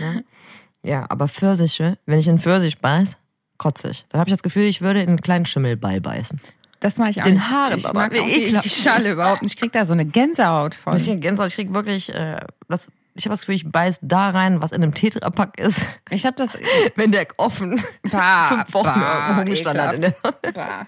Ne? 0.00 0.24
Ja, 0.82 1.06
aber 1.08 1.28
Pfirsiche, 1.28 1.98
wenn 2.06 2.18
ich 2.18 2.28
in 2.28 2.38
Pfirsich 2.38 2.78
beiß, 2.78 3.16
kotze 3.58 3.90
ich. 3.90 4.06
Dann 4.08 4.20
habe 4.20 4.30
ich 4.30 4.34
das 4.34 4.42
Gefühl, 4.42 4.64
ich 4.64 4.80
würde 4.80 5.02
in 5.02 5.08
einen 5.08 5.20
kleinen 5.20 5.46
Schimmelball 5.46 6.00
beißen. 6.00 6.40
Das 6.80 6.96
mache 6.96 7.10
ich 7.10 7.20
auch 7.20 7.24
Den 7.24 7.34
nicht. 7.34 7.50
Haaren 7.50 7.78
ich 7.78 7.86
aber, 7.86 8.00
mag 8.00 8.18
auch 8.18 8.26
die, 8.26 8.68
Schale 8.70 9.12
überhaupt 9.12 9.42
nicht. 9.42 9.54
Ich 9.54 9.60
krieg 9.60 9.72
da 9.72 9.84
so 9.84 9.94
eine 9.94 10.04
Gänsehaut 10.04 10.74
Ich 10.74 10.80
von. 10.80 10.96
kriege 10.96 11.18
Gänsehaut, 11.18 11.48
ich 11.48 11.56
kriege 11.56 11.74
wirklich, 11.74 12.14
äh, 12.14 12.38
das, 12.68 12.88
ich 13.14 13.24
habe 13.24 13.34
das 13.34 13.40
Gefühl, 13.40 13.56
ich 13.56 13.70
beiß 13.70 13.98
da 14.02 14.30
rein, 14.30 14.62
was 14.62 14.70
in 14.70 14.82
einem 14.82 14.94
Tetrapack 14.94 15.58
ist, 15.58 15.84
Ich 16.10 16.24
habe 16.24 16.36
das 16.36 16.56
wenn 16.96 17.10
der 17.10 17.26
offen 17.36 17.82
bah, 18.10 18.48
fünf 18.48 18.74
Wochen 18.74 19.00
bah, 19.00 19.36
rumgestanden 19.38 19.86
hat. 19.86 19.94
In 19.96 20.00
der. 20.02 20.14
Bah. 20.52 20.86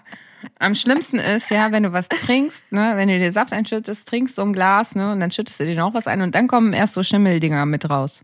Am 0.57 0.73
schlimmsten 0.73 1.17
ist, 1.19 1.51
ja, 1.51 1.71
wenn 1.71 1.83
du 1.83 1.93
was 1.93 2.07
trinkst, 2.07 2.71
ne, 2.71 2.93
wenn 2.95 3.09
du 3.09 3.19
dir 3.19 3.31
Saft 3.31 3.53
einschüttest, 3.53 4.07
trinkst 4.07 4.35
so 4.35 4.41
ein 4.43 4.53
Glas, 4.53 4.95
ne, 4.95 5.11
und 5.11 5.19
dann 5.19 5.29
schüttest 5.31 5.59
du 5.59 5.65
dir 5.65 5.75
noch 5.75 5.93
was 5.93 6.07
ein 6.07 6.21
und 6.21 6.33
dann 6.33 6.47
kommen 6.47 6.73
erst 6.73 6.93
so 6.93 7.03
Schimmeldinger 7.03 7.65
mit 7.65 7.89
raus. 7.89 8.23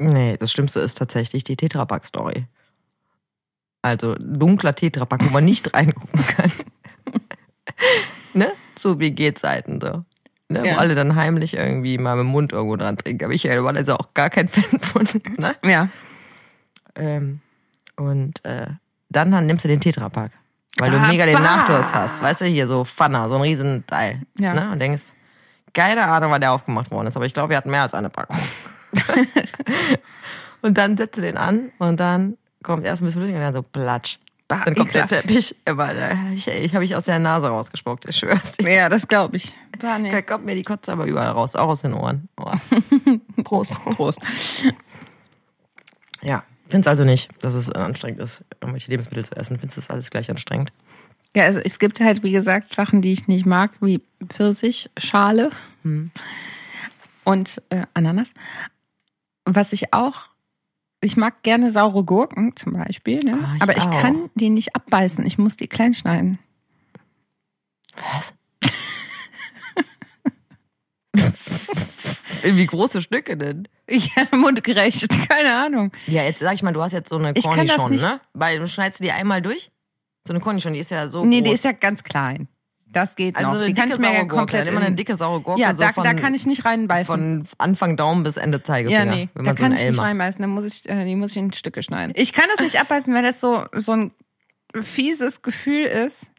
Nee, 0.00 0.38
das 0.38 0.50
Schlimmste 0.50 0.80
ist 0.80 0.96
tatsächlich 0.96 1.44
die 1.44 1.56
Tetrapack-Story. 1.56 2.46
Also 3.82 4.14
dunkler 4.14 4.74
Tetrapack, 4.74 5.26
wo 5.26 5.30
man 5.30 5.44
nicht 5.44 5.74
reingucken 5.74 6.26
kann. 6.26 6.52
ne? 8.34 8.48
Zu 8.76 8.98
WG-Zeiten 8.98 9.78
so. 9.78 10.04
Ne? 10.48 10.66
Ja. 10.66 10.74
Wo 10.74 10.78
alle 10.78 10.94
dann 10.94 11.16
heimlich 11.16 11.54
irgendwie 11.54 11.98
mal 11.98 12.16
mit 12.16 12.24
dem 12.24 12.30
Mund 12.30 12.52
irgendwo 12.52 12.76
dran 12.76 12.96
trinken. 12.96 13.24
Aber 13.24 13.34
ich 13.34 13.42
ja, 13.42 13.62
war 13.62 13.76
also 13.76 13.96
auch 13.96 14.14
gar 14.14 14.30
kein 14.30 14.48
Fan 14.48 14.80
von. 14.80 15.06
Ne? 15.38 15.54
Ja. 15.66 15.88
Ähm, 16.94 17.40
und 17.96 18.42
äh, 18.46 18.68
dann, 19.10 19.30
dann 19.30 19.46
nimmst 19.46 19.64
du 19.64 19.68
den 19.68 19.80
Tetrapack. 19.82 20.32
Weil 20.78 20.92
du 20.92 20.96
Ah, 20.96 21.08
mega 21.08 21.26
den 21.26 21.34
bah. 21.34 21.40
Nachdurst 21.40 21.94
hast. 21.94 22.22
Weißt 22.22 22.40
du, 22.40 22.46
hier 22.46 22.66
so 22.66 22.86
Pfanner, 22.86 23.28
so 23.28 23.34
ein 23.34 23.42
Riesenteil. 23.42 24.22
Ja. 24.38 24.54
Ne? 24.54 24.72
Und 24.72 24.78
denkst, 24.78 25.12
keine 25.74 26.06
Ahnung, 26.08 26.30
wann 26.30 26.40
der 26.40 26.52
aufgemacht 26.52 26.90
worden 26.90 27.06
ist, 27.08 27.16
aber 27.16 27.26
ich 27.26 27.34
glaube, 27.34 27.50
wir 27.50 27.58
hatten 27.58 27.70
mehr 27.70 27.82
als 27.82 27.92
eine 27.92 28.08
Packung. 28.08 28.38
und 30.62 30.76
dann 30.78 30.96
setzt 30.96 31.16
du 31.18 31.22
den 31.22 31.36
an 31.36 31.70
und 31.78 31.98
dann 32.00 32.36
kommt 32.62 32.84
erst 32.84 33.02
ein 33.02 33.06
bisschen 33.06 33.22
Flüssig 33.22 33.36
und 33.36 33.42
dann 33.42 33.54
so 33.54 33.62
platsch. 33.62 34.18
Bah, 34.48 34.62
Dann 34.64 34.74
kommt 34.74 34.92
der 34.94 35.04
ekelhaft. 35.04 35.26
Teppich. 35.28 35.54
Aber 35.64 35.94
da- 35.94 36.10
ich, 36.34 36.48
ich 36.48 36.74
habe 36.74 36.84
ich 36.84 36.96
aus 36.96 37.04
der 37.04 37.20
Nase 37.20 37.46
rausgespuckt, 37.48 38.06
ich 38.08 38.16
schwör's 38.16 38.52
dir. 38.56 38.68
Ja, 38.68 38.88
das 38.88 39.06
glaube 39.06 39.36
ich. 39.36 39.54
Bah, 39.78 39.92
Da 39.92 39.98
nee. 40.00 40.22
kommt 40.22 40.44
mir 40.44 40.56
die 40.56 40.64
Kotze 40.64 40.90
aber 40.90 41.06
überall 41.06 41.30
raus, 41.30 41.54
auch 41.54 41.68
aus 41.68 41.82
den 41.82 41.94
Ohren. 41.94 42.28
Oh. 42.36 42.50
Prost. 43.44 43.70
Prost. 43.84 44.18
Ja, 46.22 46.42
find's 46.66 46.88
also 46.88 47.04
nicht, 47.04 47.28
dass 47.42 47.54
es 47.54 47.68
äh, 47.68 47.78
anstrengend 47.78 48.20
ist, 48.20 48.42
irgendwelche 48.60 48.90
Lebensmittel 48.90 49.24
zu 49.24 49.36
essen. 49.36 49.56
Findest 49.58 49.76
du 49.76 49.80
das 49.82 49.90
alles 49.90 50.10
gleich 50.10 50.28
anstrengend? 50.30 50.72
Ja, 51.34 51.44
also 51.44 51.60
es 51.60 51.78
gibt 51.78 52.00
halt, 52.00 52.24
wie 52.24 52.32
gesagt, 52.32 52.74
Sachen, 52.74 53.02
die 53.02 53.12
ich 53.12 53.28
nicht 53.28 53.46
mag, 53.46 53.70
wie 53.80 54.02
Pfirsich, 54.28 54.90
Schale 54.98 55.50
Hm. 55.84 56.10
und 57.24 57.62
äh, 57.70 57.84
Ananas. 57.94 58.34
Was 59.44 59.72
ich 59.72 59.92
auch, 59.92 60.22
ich 61.00 61.16
mag 61.16 61.42
gerne 61.42 61.70
saure 61.70 62.04
Gurken 62.04 62.54
zum 62.56 62.74
Beispiel, 62.74 63.20
ne? 63.20 63.38
Ah, 63.42 63.54
ich 63.56 63.62
aber 63.62 63.76
ich 63.76 63.84
auch. 63.84 64.00
kann 64.02 64.30
die 64.34 64.50
nicht 64.50 64.76
abbeißen. 64.76 65.24
Ich 65.26 65.38
muss 65.38 65.56
die 65.56 65.66
klein 65.68 65.94
schneiden. 65.94 66.38
Was? 67.96 68.34
Wie 72.42 72.66
große 72.66 73.02
Stücke 73.02 73.36
denn? 73.36 73.68
Ja, 73.88 74.24
mundgerecht, 74.36 75.08
keine 75.28 75.54
Ahnung. 75.56 75.92
Ja, 76.06 76.22
jetzt 76.22 76.38
sag 76.40 76.54
ich 76.54 76.62
mal, 76.62 76.72
du 76.72 76.80
hast 76.82 76.92
jetzt 76.92 77.08
so 77.10 77.16
eine 77.18 77.34
Cornichon, 77.34 77.94
ne? 77.94 78.20
Weil 78.32 78.58
du 78.60 78.68
schneidest 78.68 79.00
du 79.00 79.04
die 79.04 79.12
einmal 79.12 79.42
durch? 79.42 79.70
So 80.26 80.32
eine 80.32 80.40
Cornichon, 80.40 80.72
die 80.72 80.78
ist 80.78 80.90
ja 80.90 81.08
so 81.08 81.24
Nee, 81.24 81.40
groß. 81.40 81.48
die 81.48 81.54
ist 81.54 81.64
ja 81.64 81.72
ganz 81.72 82.02
klein. 82.04 82.48
Das 82.92 83.14
geht 83.14 83.36
also 83.36 83.50
noch. 83.52 83.56
eine 83.58 83.66
Die 83.66 83.74
kann 83.74 83.88
ich 83.88 83.98
mir 83.98 84.12
ja 84.12 84.20
Gurke, 84.22 84.36
komplett 84.36 84.66
immer 84.66 84.78
eine 84.78 84.88
in- 84.88 84.96
dicke 84.96 85.14
saure 85.14 85.40
Gurke. 85.40 85.60
Ja, 85.60 85.74
so 85.74 85.82
da, 85.82 85.92
von, 85.92 86.02
da 86.04 86.12
kann 86.14 86.34
ich 86.34 86.44
nicht 86.46 86.64
reinbeißen. 86.64 87.06
von 87.06 87.46
Anfang 87.58 87.96
Daumen 87.96 88.24
bis 88.24 88.36
Ende 88.36 88.62
Zeigefinger. 88.62 89.04
ja, 89.04 89.04
nee, 89.04 89.28
wenn 89.34 89.44
da 89.44 89.50
man 89.50 89.56
so 89.56 89.62
kann 89.62 89.72
ich 89.72 89.84
nicht 89.84 89.98
reinbeißen. 89.98 90.42
Da 90.42 90.48
muss 90.48 90.64
ich, 90.64 90.88
äh, 90.88 91.04
die 91.04 91.14
muss 91.14 91.30
ich 91.30 91.36
in 91.36 91.52
Stücke 91.52 91.82
schneiden. 91.82 92.12
Ich 92.16 92.32
kann 92.32 92.46
das 92.56 92.64
nicht 92.64 92.80
abbeißen, 92.80 93.14
weil 93.14 93.22
das 93.22 93.40
so, 93.40 93.64
so 93.72 93.92
ein 93.92 94.10
fieses 94.80 95.42
Gefühl 95.42 95.84
ist. 95.84 96.30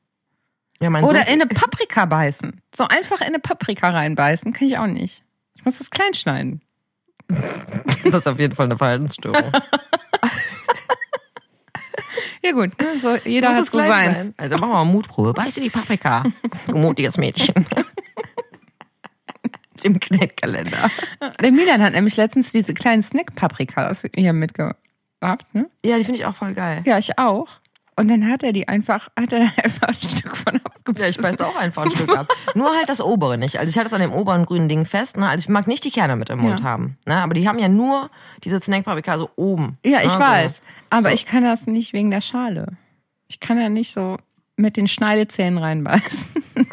Ja, 0.81 0.89
mein 0.89 1.03
Oder 1.03 1.27
in 1.27 1.41
eine 1.41 1.46
Paprika 1.48 2.05
beißen. 2.05 2.60
So 2.75 2.84
einfach 2.86 3.22
in 3.22 3.27
eine 3.27 3.39
Paprika 3.39 3.89
reinbeißen, 3.91 4.51
kann 4.51 4.67
ich 4.67 4.77
auch 4.77 4.88
nicht. 4.88 5.24
Ich 5.55 5.63
muss 5.63 5.77
das 5.77 5.89
klein 5.89 6.13
schneiden. 6.13 6.62
das 7.29 8.13
ist 8.13 8.27
auf 8.27 8.39
jeden 8.39 8.55
Fall 8.55 8.65
eine 8.65 8.77
Verhaltensstörung. 8.77 9.51
Ja 12.44 12.52
gut, 12.54 12.80
ne, 12.82 12.98
so, 12.98 13.16
jeder 13.24 13.50
Muss 13.52 13.60
hat 13.60 13.72
so 13.72 13.78
seins. 13.80 14.26
sein. 14.26 14.34
Also 14.38 14.58
machen 14.58 14.70
wir 14.70 14.74
mal 14.74 14.86
Mutprobe. 14.86 15.34
Beiße 15.34 15.62
die 15.62 15.70
Paprika. 15.70 16.24
Du 16.68 16.78
mutiges 16.78 17.18
Mädchen. 17.18 17.54
Dem 19.84 20.00
Knettkalender. 20.00 20.90
Der 21.40 21.52
Milan 21.52 21.82
hat 21.82 21.94
nämlich 21.94 22.16
letztens 22.18 22.52
diese 22.52 22.74
kleinen 22.74 23.02
Snack-Paprikas 23.02 24.08
hier 24.16 24.34
mitgehabt. 24.34 24.78
Ne? 25.54 25.70
Ja, 25.84 25.98
die 25.98 26.04
finde 26.04 26.20
ich 26.20 26.26
auch 26.26 26.36
voll 26.36 26.54
geil. 26.54 26.84
Ja, 26.86 27.00
ich 27.00 27.18
auch. 27.18 27.48
Und 27.98 28.08
dann 28.10 28.28
hat 28.30 28.42
er 28.42 28.54
die 28.54 28.68
einfach, 28.68 29.10
hat 29.20 29.34
er 29.34 29.42
einfach 29.64 29.90
ein 29.90 29.94
Stück 29.94 30.36
von 30.38 30.56
abgebissen. 30.64 31.04
Ja, 31.04 31.10
ich 31.10 31.18
beiß 31.18 31.36
da 31.36 31.46
auch 31.46 31.56
einfach 31.58 31.84
ein 31.86 31.92
Stück 31.92 32.18
ab. 32.18 32.28
Nur 32.56 32.70
halt 32.76 32.88
das 32.90 33.02
obere 33.02 33.38
nicht. 33.38 33.60
Also 33.60 33.70
ich 33.70 33.78
halte 33.78 33.90
es 33.90 33.94
an 33.94 34.02
dem 34.02 34.14
oberen 34.14 34.46
grünen 34.46 34.70
Ding 34.70 34.86
fest. 34.86 35.18
Ne? 35.18 35.28
Also 35.28 35.44
ich 35.44 35.50
mag 35.50 35.68
nicht 35.68 35.84
die 35.84 35.92
Kerne 35.92 36.16
mit 36.16 36.30
im 36.30 36.40
Mund 36.40 36.62
Ja. 36.62 36.66
haben. 36.66 36.98
Ne? 37.06 37.22
Aber 37.22 37.34
die 37.34 37.48
haben 37.48 37.60
ja 37.60 37.68
nur 37.68 38.10
diese 38.44 38.60
Snack-Paprika 38.60 39.18
so 39.18 39.30
oben. 39.36 39.78
Ja, 39.86 40.00
ich 40.00 40.14
ne? 40.16 40.20
weiß. 40.20 40.62
Aber 40.90 41.10
So. 41.10 41.16
ich 41.16 41.26
kann 41.26 41.44
das 41.44 41.68
nicht 41.68 41.94
wegen 41.94 42.12
der 42.12 42.22
Schale. 42.22 42.78
Ich 43.28 43.40
kann 43.40 43.60
ja 43.60 43.70
nicht 43.70 43.94
so 43.94 44.18
mit 44.56 44.78
den 44.78 44.88
Schneidezähnen 44.88 45.58
reinbeißen. 45.60 46.44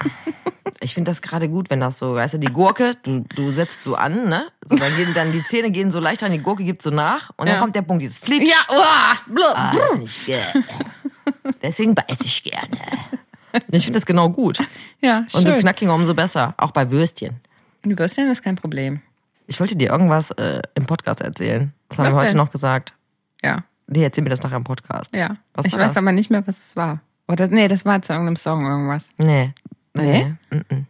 Ich 0.81 0.95
finde 0.95 1.11
das 1.11 1.23
gerade 1.23 1.49
gut, 1.49 1.71
wenn 1.71 1.81
das 1.81 1.99
so, 1.99 2.15
weißt 2.15 2.35
du, 2.35 2.39
die 2.39 2.53
Gurke, 2.53 2.93
du, 3.03 3.25
du 3.35 3.51
setzt 3.53 3.83
so 3.83 3.97
an, 3.97 4.29
ne? 4.29 4.47
So, 4.65 4.77
dann 4.77 4.95
gehen 4.97 5.13
dann 5.13 5.33
die 5.33 5.43
Zähne 5.43 5.73
gehen 5.73 5.91
so 5.91 5.99
leicht 5.99 6.23
rein, 6.23 6.31
die 6.31 6.39
Gurke 6.39 6.63
gibt 6.63 6.83
so 6.83 6.91
nach 6.91 7.31
und 7.37 7.47
dann 7.49 7.57
Ja. 7.57 7.61
kommt 7.61 7.75
der 7.75 7.83
Punkt, 7.83 8.01
dieses 8.03 8.17
Flick. 8.19 8.43
Ja, 8.47 8.55
uah, 8.71 9.17
blub. 9.27 9.55
Ah, 9.55 9.73
finde 9.91 10.05
ich 10.05 10.27
geil. 10.27 10.47
Deswegen 11.62 11.95
beiß 11.95 12.21
ich 12.23 12.43
gerne. 12.45 12.79
Ich 13.73 13.85
finde 13.87 13.99
das 13.99 14.05
genau 14.07 14.29
gut. 14.29 14.59
ja, 15.00 15.21
Und 15.21 15.31
so 15.33 15.47
schön. 15.47 15.61
knackiger 15.61 15.95
umso 15.95 16.15
besser. 16.15 16.55
Auch 16.59 16.71
bei 16.71 16.91
Würstchen. 16.91 17.41
Würstchen 17.83 18.29
ist 18.31 18.43
kein 18.43 18.57
Problem. 18.57 19.00
Ich 19.47 19.59
wollte 19.59 19.75
dir 19.75 19.88
irgendwas 19.91 20.31
äh, 20.33 20.61
im 20.75 20.85
Podcast 20.87 21.23
erzählen. 21.23 21.73
Das 21.88 21.99
haben 21.99 22.07
Was 22.07 22.15
wir 22.15 22.19
heute 22.21 22.29
denn? 22.29 22.37
noch 22.37 22.50
gesagt. 22.50 22.95
Ja, 23.43 23.65
Nee, 23.87 24.03
erzähl 24.05 24.23
mir 24.23 24.29
das 24.31 24.43
nachher 24.43 24.59
im 24.59 24.65
Podcast. 24.65 25.17
ja. 25.17 25.38
Was 25.55 25.65
ich 25.65 25.73
weiß 25.73 25.95
das? 25.95 25.97
aber 25.97 26.12
nicht 26.12 26.31
mehr, 26.31 26.47
was 26.47 26.59
es 26.59 26.77
war. 26.77 27.00
Oder 27.27 27.47
nee, 27.49 27.69
das 27.69 27.87
war 27.87 28.00
zu 28.03 28.12
irgendeinem 28.12 28.37
Song 28.37 28.67
irgendwas. 28.67 29.09
Nee. 29.17 29.55
Nee? 29.95 30.37
Nee. 30.50 30.62
Nee. 30.69 30.85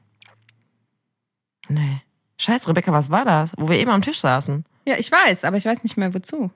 nee. 1.68 2.02
Scheiße, 2.38 2.68
Rebecca, 2.68 2.92
was 2.92 3.08
war 3.08 3.24
das? 3.24 3.52
Wo 3.56 3.68
wir 3.68 3.76
eben 3.78 3.90
am 3.92 4.02
Tisch 4.02 4.18
saßen. 4.20 4.64
Ja, 4.84 4.96
ich 4.98 5.10
weiß, 5.12 5.44
aber 5.44 5.56
ich 5.56 5.64
weiß 5.64 5.84
nicht 5.84 5.96
mehr 5.96 6.12
wozu. 6.12 6.50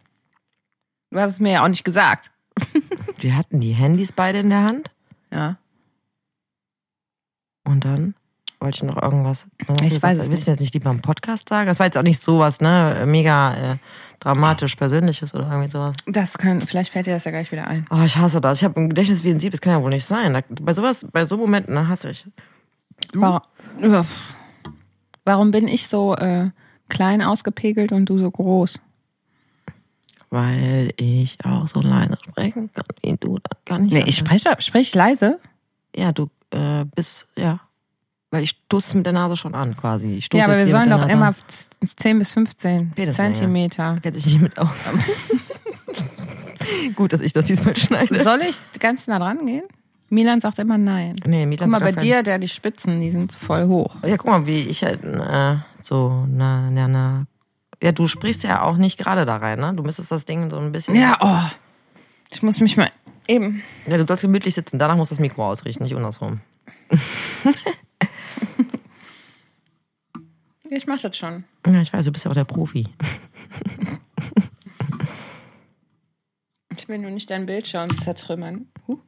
Du 1.10 1.20
hast 1.20 1.30
es 1.32 1.40
mir 1.40 1.52
ja 1.52 1.64
auch 1.64 1.68
nicht 1.68 1.84
gesagt. 1.84 2.32
Wir 3.18 3.36
hatten 3.36 3.60
die 3.60 3.72
Handys 3.72 4.12
beide 4.12 4.38
in 4.40 4.50
der 4.50 4.62
Hand. 4.64 4.90
Ja. 5.30 5.56
Und 7.64 7.84
dann 7.84 8.14
wollte 8.60 8.76
ich 8.76 8.82
noch 8.82 9.00
irgendwas. 9.00 9.46
Ich 9.58 9.66
gesagt- 9.66 10.02
weiß 10.02 10.18
es 10.18 10.28
Willst 10.30 10.46
du 10.46 10.50
mir 10.50 10.54
jetzt 10.54 10.60
nicht 10.60 10.74
lieber 10.74 10.90
im 10.90 11.00
Podcast 11.00 11.48
sagen? 11.48 11.66
Das 11.66 11.78
war 11.78 11.86
jetzt 11.86 11.96
auch 11.98 12.02
nicht 12.02 12.20
sowas, 12.22 12.60
ne? 12.60 13.04
Mega 13.06 13.72
äh, 13.72 13.76
dramatisch, 14.20 14.76
persönliches 14.76 15.34
oder 15.34 15.48
irgendwie 15.50 15.70
sowas. 15.70 15.92
Das 16.06 16.38
kann, 16.38 16.60
vielleicht 16.60 16.92
fällt 16.92 17.06
dir 17.06 17.12
das 17.14 17.24
ja 17.24 17.30
gleich 17.30 17.50
wieder 17.52 17.66
ein. 17.66 17.86
Oh, 17.90 18.02
ich 18.04 18.16
hasse 18.16 18.40
das. 18.40 18.58
Ich 18.58 18.64
habe 18.64 18.80
ein 18.80 18.88
Gedächtnis 18.88 19.24
wie 19.24 19.30
ein 19.30 19.40
Sieb. 19.40 19.52
Das 19.52 19.60
kann 19.60 19.72
ja 19.72 19.82
wohl 19.82 19.90
nicht 19.90 20.04
sein. 20.04 20.42
Bei 20.60 20.74
sowas, 20.74 21.06
bei 21.12 21.24
so 21.26 21.36
Momenten, 21.36 21.74
da 21.74 21.86
hasse 21.88 22.10
ich. 22.10 22.26
Warum, 23.14 23.40
Uff. 23.78 24.34
Warum 25.24 25.50
bin 25.50 25.66
ich 25.68 25.88
so 25.88 26.14
äh, 26.16 26.50
klein 26.88 27.22
ausgepegelt 27.22 27.92
und 27.92 28.06
du 28.06 28.18
so 28.18 28.30
groß? 28.30 28.78
Weil 30.32 30.94
ich 30.96 31.36
auch 31.44 31.68
so 31.68 31.82
leise 31.82 32.16
sprechen 32.26 32.72
kann 32.72 32.86
wie 33.02 33.18
du. 33.20 33.38
Das 33.38 33.58
kann 33.66 33.84
ich 33.84 33.92
Nee, 33.92 34.00
ja 34.00 34.06
ich 34.06 34.16
spreche 34.16 34.56
sprech 34.60 34.94
leise. 34.94 35.38
Ja, 35.94 36.10
du 36.12 36.28
äh, 36.52 36.86
bist, 36.86 37.28
ja. 37.36 37.60
Weil 38.30 38.44
ich 38.44 38.56
stoße 38.64 38.96
mit 38.96 39.04
der 39.04 39.12
Nase 39.12 39.36
schon 39.36 39.54
an, 39.54 39.76
quasi. 39.76 40.14
Ich 40.14 40.30
Ja, 40.32 40.46
aber 40.46 40.56
wir 40.56 40.66
sollen 40.66 40.88
doch 40.88 41.06
immer 41.06 41.26
an. 41.26 41.34
10 41.96 42.18
bis 42.18 42.32
15 42.32 42.92
Penislänge. 42.92 43.34
Zentimeter. 43.34 43.98
Kennt 44.02 44.14
sich 44.14 44.24
nicht 44.24 44.40
mit 44.40 44.58
aus. 44.58 44.90
Gut, 46.96 47.12
dass 47.12 47.20
ich 47.20 47.34
das 47.34 47.44
diesmal 47.44 47.76
schneide. 47.76 48.22
Soll 48.22 48.40
ich 48.40 48.62
ganz 48.80 49.06
nah 49.08 49.18
dran 49.18 49.44
gehen? 49.44 49.64
Milan 50.08 50.40
sagt 50.40 50.58
immer 50.58 50.78
nein. 50.78 51.16
Nee, 51.26 51.44
Milan 51.44 51.68
Guck 51.68 51.78
mal, 51.78 51.84
sagt 51.84 51.96
bei 51.96 52.02
dir, 52.02 52.22
der 52.22 52.38
die 52.38 52.48
Spitzen, 52.48 53.02
die 53.02 53.10
sind 53.10 53.32
voll 53.34 53.66
hoch. 53.66 53.96
Ja, 54.02 54.16
guck 54.16 54.30
mal, 54.30 54.46
wie 54.46 54.60
ich 54.60 54.82
halt 54.82 55.04
äh, 55.04 55.56
so, 55.82 56.26
na, 56.26 56.70
na, 56.70 56.88
na. 56.88 57.26
Ja, 57.82 57.92
du 57.92 58.06
sprichst 58.06 58.44
ja 58.44 58.62
auch 58.62 58.76
nicht 58.76 58.96
gerade 58.96 59.26
da 59.26 59.36
rein, 59.36 59.58
ne? 59.58 59.74
Du 59.74 59.82
müsstest 59.82 60.10
das 60.12 60.24
Ding 60.24 60.48
so 60.50 60.58
ein 60.58 60.72
bisschen. 60.72 60.94
Ja, 60.94 61.18
oh. 61.20 61.50
Ich 62.30 62.42
muss 62.42 62.60
mich 62.60 62.76
mal 62.76 62.90
eben. 63.26 63.62
Ja, 63.86 63.98
du 63.98 64.06
sollst 64.06 64.22
gemütlich 64.22 64.54
sitzen. 64.54 64.78
Danach 64.78 64.96
muss 64.96 65.08
das 65.08 65.18
Mikro 65.18 65.46
ausrichten, 65.46 65.82
nicht 65.82 65.94
andersrum. 65.94 66.40
Ich 70.74 70.86
mach 70.86 70.98
das 70.98 71.18
schon. 71.18 71.44
Ja, 71.66 71.82
ich 71.82 71.92
weiß, 71.92 72.06
du 72.06 72.12
bist 72.12 72.24
ja 72.24 72.30
auch 72.30 72.34
der 72.34 72.44
Profi. 72.44 72.88
Ich 76.74 76.88
will 76.88 76.96
nur 76.96 77.10
nicht 77.10 77.28
deinen 77.28 77.44
Bildschirm 77.44 77.94
zertrümmern. 77.98 78.68
Huh. 78.88 78.98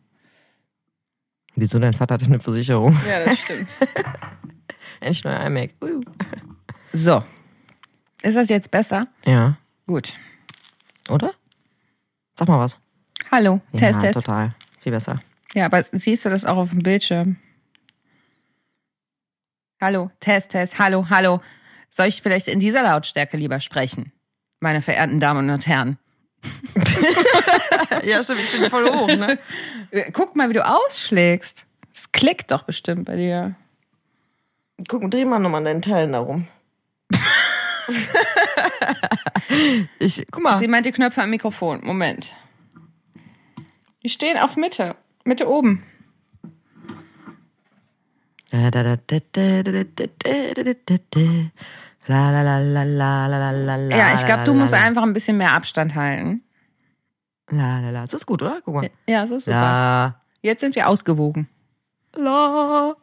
Wieso 1.57 1.79
dein 1.79 1.95
Vater 1.95 2.15
hat 2.15 2.23
eine 2.23 2.39
Versicherung? 2.39 2.95
Ja, 3.09 3.25
das 3.25 3.39
stimmt. 3.41 3.69
Endlich 5.01 5.25
neuer 5.25 5.47
iMac. 5.47 5.71
Uh. 5.83 6.03
so. 6.93 7.25
Ist 8.25 8.39
das 8.39 8.49
jetzt 8.49 8.71
besser? 8.71 9.07
Ja. 9.27 9.59
Gut. 9.87 10.15
Oder? 11.11 11.31
Sag 12.39 12.49
mal 12.49 12.59
was. 12.59 12.79
Hallo, 13.31 13.61
Test, 13.77 13.97
ja, 13.97 14.01
Test. 14.01 14.15
total. 14.15 14.55
Viel 14.81 14.93
besser. 14.93 15.21
Ja, 15.53 15.67
aber 15.67 15.85
siehst 15.93 16.25
du 16.25 16.31
das 16.31 16.47
auch 16.47 16.57
auf 16.57 16.71
dem 16.71 16.79
Bildschirm? 16.79 17.37
Hallo, 19.79 20.11
Test, 20.21 20.53
Test, 20.53 20.79
hallo, 20.79 21.07
hallo. 21.11 21.43
Soll 21.91 22.07
ich 22.07 22.23
vielleicht 22.23 22.49
in 22.49 22.61
dieser 22.61 22.83
Lautstärke 22.83 23.37
lieber 23.37 23.61
sprechen? 23.61 24.11
Meine 24.59 24.81
verehrten 24.81 25.21
Damen 25.21 25.51
und 25.51 25.67
Herren. 25.67 25.99
ja, 28.05 28.25
stimmt, 28.25 28.41
ich 28.41 28.59
bin 28.59 28.71
voll 28.71 28.91
hoch, 28.91 29.07
ne? 29.09 29.39
Guck 30.15 30.35
mal, 30.35 30.49
wie 30.49 30.55
du 30.55 30.67
ausschlägst. 30.67 31.67
Es 31.93 32.11
klickt 32.11 32.51
doch 32.51 32.63
bestimmt 32.63 33.05
bei 33.05 33.17
dir. 33.17 33.55
Guck, 34.89 35.11
dreh 35.11 35.27
mal 35.27 35.39
nochmal 35.39 35.63
deinen 35.63 35.83
Teilen 35.83 36.13
darum 36.13 36.49
ich, 39.99 40.25
guck 40.31 40.43
mal. 40.43 40.59
Sie 40.59 40.69
meint 40.69 40.87
die 40.87 40.93
Knöpfe 40.93 41.23
am 41.23 41.31
Mikrofon. 41.31 41.81
Moment. 41.85 42.35
Die 44.03 44.09
stehen 44.09 44.39
auf 44.39 44.57
Mitte. 44.57 44.97
Mitte 45.25 45.49
oben. 45.49 45.83
Ja, 48.53 48.69
ich 54.15 54.27
glaube, 54.27 54.45
du 54.45 54.55
musst 54.55 54.75
einfach 54.75 55.03
ein 55.03 55.13
bisschen 55.13 55.37
mehr 55.37 55.53
Abstand 55.53 55.95
halten. 55.95 56.43
La 57.51 57.81
la 57.81 57.91
la. 57.91 58.07
So 58.07 58.17
ist 58.17 58.27
gut, 58.27 58.43
oder? 58.43 58.61
Guck 58.65 58.75
mal. 58.75 58.91
Ja, 59.09 59.27
so 59.27 59.37
ist 59.37 59.47
super. 59.47 59.57
La. 59.57 60.21
Jetzt 60.43 60.61
sind 60.61 60.77
wir 60.77 60.89
ausgewogen. 60.89 61.49
La. 62.15 62.95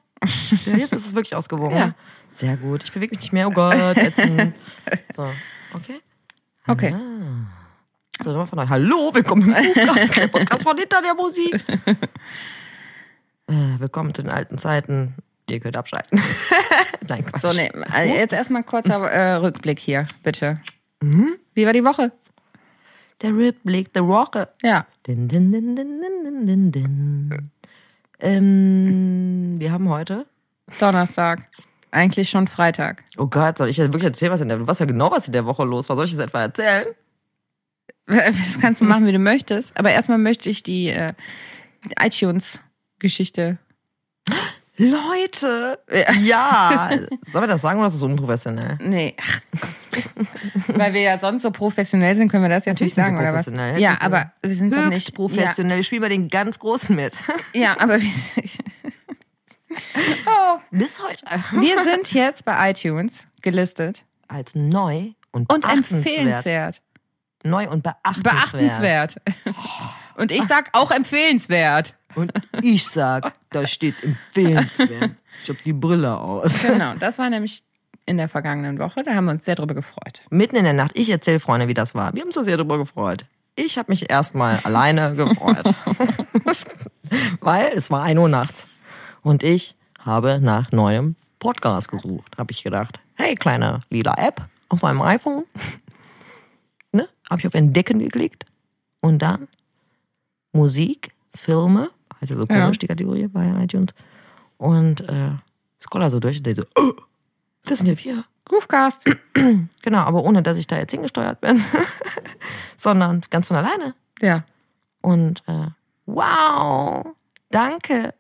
Jetzt 0.66 0.94
ist 0.94 1.08
es 1.08 1.16
wirklich 1.16 1.36
ausgewogen. 1.36 1.76
Ja. 1.76 1.96
Sehr 2.32 2.56
gut. 2.58 2.84
Ich 2.84 2.92
bewege 2.92 3.12
mich 3.12 3.22
nicht 3.22 3.34
mehr. 3.34 3.48
Oh 3.48 3.52
Gott. 3.52 3.98
Ätzend. 3.98 4.54
So, 5.14 5.30
okay. 5.74 6.00
Okay. 6.68 6.96
So, 8.24 8.30
nochmal 8.32 8.48
von 8.48 8.60
euch. 8.60 8.70
Hallo, 8.70 9.12
willkommen 9.14 9.44
im 9.44 9.54
Podcast, 9.74 10.18
der 10.18 10.28
Podcast 10.28 10.64
von 10.64 10.78
hinter 10.78 11.02
der 11.02 11.14
Musik. 11.14 11.54
Äh, 13.48 13.80
willkommen 13.80 14.14
zu 14.14 14.24
den 14.24 14.32
alten 14.32 14.58
Zeiten. 14.58 15.16
Ihr 15.50 15.60
könnt 15.60 15.78
abschalten. 15.78 16.22
Nein, 17.08 17.26
Quatsch. 17.26 17.42
So, 17.42 17.50
nee, 17.50 17.70
also 17.90 18.14
jetzt 18.14 18.34
erstmal 18.34 18.64
kurzer 18.64 19.10
äh, 19.12 19.36
Rückblick 19.36 19.80
hier, 19.80 20.08
bitte. 20.24 20.60
Mhm. 21.02 21.36
Wie 21.54 21.66
war 21.66 21.74
die 21.74 21.84
Woche? 21.84 22.12
Der 23.22 23.32
Rückblick, 23.32 23.94
der 23.94 24.08
Woche. 24.08 24.50
Ja. 24.62 24.88
Din, 25.06 25.28
din, 25.28 25.52
din, 25.52 25.76
din, 25.76 26.02
din, 26.02 26.46
din, 26.46 26.72
din. 26.72 27.52
Ähm, 28.20 29.56
wir 29.60 29.72
haben 29.72 29.90
heute. 29.90 30.26
Donnerstag. 30.80 31.48
Eigentlich 31.92 32.30
schon 32.30 32.48
Freitag. 32.48 33.04
Oh 33.18 33.28
Gott, 33.28 33.58
soll 33.58 33.70
ich 33.70 33.78
jetzt 33.78 33.88
wirklich 33.88 34.06
erzählen, 34.06 34.32
was 34.32 34.42
in 34.42 34.48
der 34.48 34.58
Du 34.58 34.66
weißt 34.66 34.80
ja 34.80 34.86
genau, 34.86 35.12
was 35.12 35.28
in 35.28 35.34
der 35.34 35.46
Woche 35.46 35.66
los 35.66 35.90
war. 35.90 35.98
Soll 35.98 36.06
ich 36.06 36.12
das 36.12 36.26
etwa 36.26 36.42
erzählen? 36.42 36.86
Das 38.08 38.60
kannst 38.60 38.82
du 38.82 38.86
machen, 38.86 39.06
wie 39.06 39.14
du 39.14 39.20
möchtest. 39.20 39.78
Aber 39.78 39.92
erstmal 39.92 40.18
möchte 40.18 40.50
ich 40.50 40.64
die 40.64 40.90
äh, 40.90 41.14
iTunes-Geschichte. 41.98 43.58
Leute! 44.78 45.80
Ja! 46.22 46.90
Sollen 47.32 47.44
wir 47.44 47.48
das 47.48 47.62
sagen 47.62 47.80
oder 47.80 47.88
ist 47.88 47.94
das 47.94 48.04
unprofessionell? 48.04 48.80
Nee. 48.82 49.16
Weil 50.68 50.94
wir 50.94 51.02
ja 51.02 51.20
sonst 51.20 51.44
so 51.44 51.52
professionell 51.52 52.16
sind, 52.16 52.30
können 52.30 52.44
wir 52.44 52.50
das 52.50 52.66
jetzt 52.66 52.76
Natürlich 52.76 52.96
nicht 52.98 53.06
sagen, 53.06 53.18
sind 53.18 53.54
oder 53.54 53.74
was? 53.74 53.80
Ja, 53.80 53.98
aber 54.02 54.32
wir 54.42 54.54
sind 54.54 54.76
doch 54.76 54.90
nicht 54.90 55.14
professionell. 55.14 55.78
Wir 55.78 55.84
spielen 55.84 56.02
bei 56.02 56.10
den 56.10 56.30
ganz 56.30 56.58
Großen 56.58 56.96
mit. 56.96 57.14
Ja, 57.54 57.62
ja 57.62 57.80
aber 57.80 58.02
wir, 58.02 58.10
Bis 60.72 61.02
heute. 61.04 61.26
wir 61.52 61.84
sind 61.84 62.14
jetzt 62.14 62.46
bei 62.46 62.72
iTunes 62.72 63.28
gelistet 63.42 64.06
Als 64.28 64.56
neu 64.56 65.12
und, 65.32 65.52
und 65.52 65.66
empfehlenswert. 65.66 66.82
Neu 67.44 67.70
und 67.70 67.84
beachtenswert. 67.84 68.24
Beachtenswert. 68.24 69.16
Und 70.16 70.32
ich 70.32 70.44
sag 70.44 70.70
auch 70.74 70.92
empfehlenswert. 70.92 71.96
Und 72.16 72.32
ich 72.62 72.86
sag, 72.86 73.34
da 73.50 73.66
steht 73.66 73.96
empfehlenswert. 74.04 75.12
Ich 75.42 75.50
hab 75.50 75.62
die 75.64 75.74
Brille 75.74 76.18
aus. 76.18 76.64
Genau, 76.64 76.94
das 76.96 77.18
war 77.18 77.30
nämlich 77.30 77.64
in 78.06 78.18
der 78.18 78.30
vergangenen 78.30 78.78
Woche. 78.80 79.04
Da 79.04 79.16
haben 79.16 79.26
wir 79.26 79.32
uns 79.32 79.46
sehr 79.46 79.56
drüber 79.56 79.74
gefreut. 79.74 80.22
Mitten 80.30 80.56
in 80.56 80.64
der 80.64 80.74
Nacht, 80.74 80.92
ich 80.96 81.10
erzähle 81.10 81.40
Freunde, 81.40 81.68
wie 81.68 81.74
das 81.74 81.96
war. 81.96 82.14
Wir 82.14 82.22
haben 82.22 82.28
uns 82.28 82.36
so 82.36 82.44
sehr 82.44 82.58
darüber 82.58 82.78
gefreut. 82.78 83.26
Ich 83.56 83.78
habe 83.78 83.92
mich 83.92 84.10
erstmal 84.10 84.60
alleine 84.64 85.14
gefreut. 85.16 85.64
Weil 87.42 87.72
es 87.74 87.92
war 87.92 88.04
1 88.04 88.20
Uhr 88.20 88.30
nachts. 88.30 88.68
Und 89.24 89.44
ich 89.44 89.76
habe 90.00 90.40
nach 90.42 90.72
neuem 90.72 91.16
Podcast 91.40 91.90
gesucht. 91.90 92.38
Habe 92.38 92.52
ich 92.52 92.64
gedacht, 92.64 93.00
hey, 93.16 93.36
kleine 93.36 93.82
lila 93.90 94.16
App 94.18 94.42
auf 94.70 94.82
meinem 94.82 95.02
iPhone. 95.02 95.46
ne? 96.92 97.08
Habe 97.30 97.40
ich 97.40 97.48
auf 97.48 97.54
Entdecken 97.54 98.00
geklickt. 98.00 98.46
Und 99.02 99.20
dann 99.20 99.48
Musik, 100.54 101.12
Filme, 101.36 101.90
heißt 102.20 102.30
ja 102.32 102.36
so 102.36 102.46
Ja. 102.50 102.62
komisch 102.62 102.80
die 102.80 102.88
Kategorie 102.88 103.28
bei 103.28 103.48
iTunes. 103.64 103.94
Und 104.58 105.02
äh, 105.10 105.32
scroller 105.80 106.12
so 106.12 106.20
durch 106.20 106.38
und 106.38 106.46
denke 106.46 106.62
so, 106.62 106.68
oh, 106.82 106.94
das 107.66 107.80
sind 107.80 107.88
ja 107.88 107.98
wir. 107.98 108.24
Groovecast. 108.46 109.06
Genau, 109.82 110.00
aber 110.00 110.24
ohne, 110.24 110.44
dass 110.44 110.58
ich 110.60 110.68
da 110.68 110.78
jetzt 110.78 110.92
hingesteuert 110.92 111.42
bin, 111.42 111.64
sondern 112.78 113.22
ganz 113.32 113.48
von 113.48 113.58
alleine. 113.58 113.96
Ja. 114.22 114.44
Und 115.02 115.42
äh, 115.48 115.68
wow, 116.06 117.04
danke, 117.50 118.04
Ja. 118.04 118.12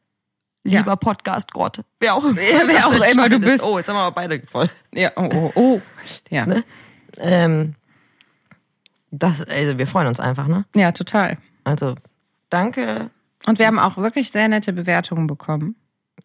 Lieber 0.64 0.96
Podcast 0.98 1.52
Gott. 1.52 1.82
Wer 2.00 2.16
auch, 2.16 2.24
Wer- 2.34 2.68
wer 2.68 2.88
auch 2.88 3.12
immer 3.12 3.30
du 3.30 3.40
bist. 3.40 3.64
Oh, 3.64 3.78
jetzt 3.78 3.88
haben 3.90 3.96
wir 3.96 4.02
aber 4.02 4.16
beide 4.16 4.42
voll. 4.46 4.70
Ja, 4.94 5.12
oh, 5.16 5.30
oh, 5.34 5.52
oh. 5.56 5.82
Ja. 6.30 6.46
Ähm, 7.18 7.76
das, 9.12 9.42
also 9.44 9.78
wir 9.78 9.88
freuen 9.88 10.08
uns 10.08 10.20
einfach, 10.20 10.48
ne? 10.48 10.66
ja, 10.76 10.92
total. 10.92 11.38
Also 11.64 11.96
danke. 12.50 13.10
Und 13.46 13.60
wir 13.60 13.68
haben 13.68 13.80
auch 13.80 13.98
wirklich 13.98 14.32
sehr 14.32 14.48
nette 14.48 14.72
Bewertungen 14.74 15.28
bekommen. 15.28 15.76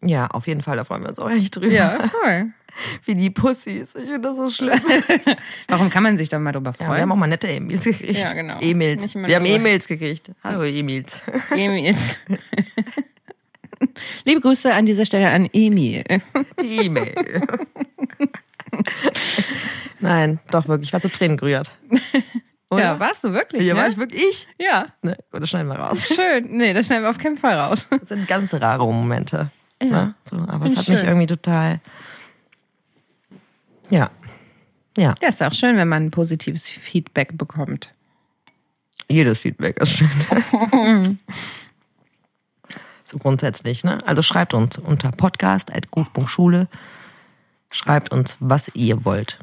Ja, 0.05 0.27
auf 0.29 0.47
jeden 0.47 0.61
Fall, 0.61 0.77
da 0.77 0.85
freuen 0.85 1.03
wir 1.03 1.09
uns 1.09 1.19
auch 1.19 1.31
echt 1.31 1.57
drüber. 1.57 1.69
Ja, 1.73 1.99
voll. 1.99 2.51
Wie 3.07 3.15
die 3.15 3.31
Pussys. 3.31 3.95
Ich 3.95 4.05
finde 4.05 4.21
das 4.21 4.37
so 4.37 4.51
schlimm. 4.51 4.79
Warum 5.69 5.89
kann 5.89 6.03
man 6.03 6.19
sich 6.19 6.29
doch 6.29 6.39
mal 6.39 6.53
drüber 6.53 6.73
Ja, 6.73 6.79
wir 6.81 6.87
freuen? 6.87 7.01
haben 7.01 7.13
auch 7.13 7.17
mal 7.17 7.27
nette 7.27 7.49
E-Mails 7.49 7.85
gekriegt. 7.85 8.19
Ja, 8.19 8.33
genau. 8.35 8.61
E-Mails. 8.61 9.15
Wir 9.15 9.35
haben 9.37 9.47
E-Mails 9.47 9.89
gekriegt. 9.89 10.31
Hallo 10.45 10.63
E-Mails. 10.63 11.23
E-Mails. 11.57 12.19
Liebe 14.25 14.41
Grüße 14.41 14.73
an 14.73 14.87
dieser 14.87 15.07
Stelle 15.07 15.31
an 15.31 15.49
Emil. 15.53 16.05
Die 16.61 16.87
E-Mail. 16.87 17.15
Nein, 20.01 20.41
doch 20.51 20.69
wirklich. 20.69 20.89
Ich 20.89 20.93
war 20.93 21.01
zu 21.01 21.11
Tränen 21.11 21.37
gerührt. 21.37 21.73
Oder? 22.71 22.83
Ja, 22.83 23.01
warst 23.01 23.25
du 23.25 23.33
wirklich? 23.33 23.63
Hier 23.63 23.75
ne? 23.75 23.81
war 23.81 23.89
ich 23.89 23.97
wirklich 23.97 24.23
ich. 24.23 24.49
Ja. 24.59 24.87
Ne, 25.03 25.17
gut, 25.31 25.43
das 25.43 25.51
schneiden 25.51 25.69
wir 25.69 25.77
raus. 25.77 26.07
Schön. 26.15 26.57
Nee, 26.57 26.73
das 26.73 26.87
schneiden 26.87 27.05
wir 27.05 27.11
auf 27.11 27.19
keinen 27.19 27.37
Fall 27.37 27.59
raus. 27.59 27.89
Das 27.91 28.09
sind 28.09 28.27
ganz 28.27 28.53
rare 28.55 28.85
Momente. 28.85 29.51
Ja. 29.83 29.89
Ne? 29.89 30.15
So, 30.23 30.37
aber 30.37 30.67
es 30.67 30.77
hat 30.77 30.83
ich 30.83 30.89
mich 30.89 30.99
schön. 31.01 31.09
irgendwie 31.09 31.27
total. 31.27 31.81
Ja. 33.91 34.11
Ja. 34.97 35.15
Ja, 35.21 35.29
ist 35.29 35.43
auch 35.43 35.53
schön, 35.53 35.77
wenn 35.77 35.89
man 35.89 36.11
positives 36.11 36.69
Feedback 36.69 37.37
bekommt. 37.37 37.93
Jedes 39.09 39.41
Feedback 39.41 39.79
ist 39.79 39.99
schön. 39.99 40.11
so 43.07 43.19
grundsätzlich, 43.19 43.85
ne? 43.85 43.99
Also 44.05 44.23
schreibt 44.23 44.53
uns 44.53 44.79
unter 44.79 45.13
podcast.gut.schule. 45.13 46.69
Schreibt 47.71 48.13
uns, 48.13 48.37
was 48.41 48.69
ihr 48.75 49.05
wollt. 49.05 49.39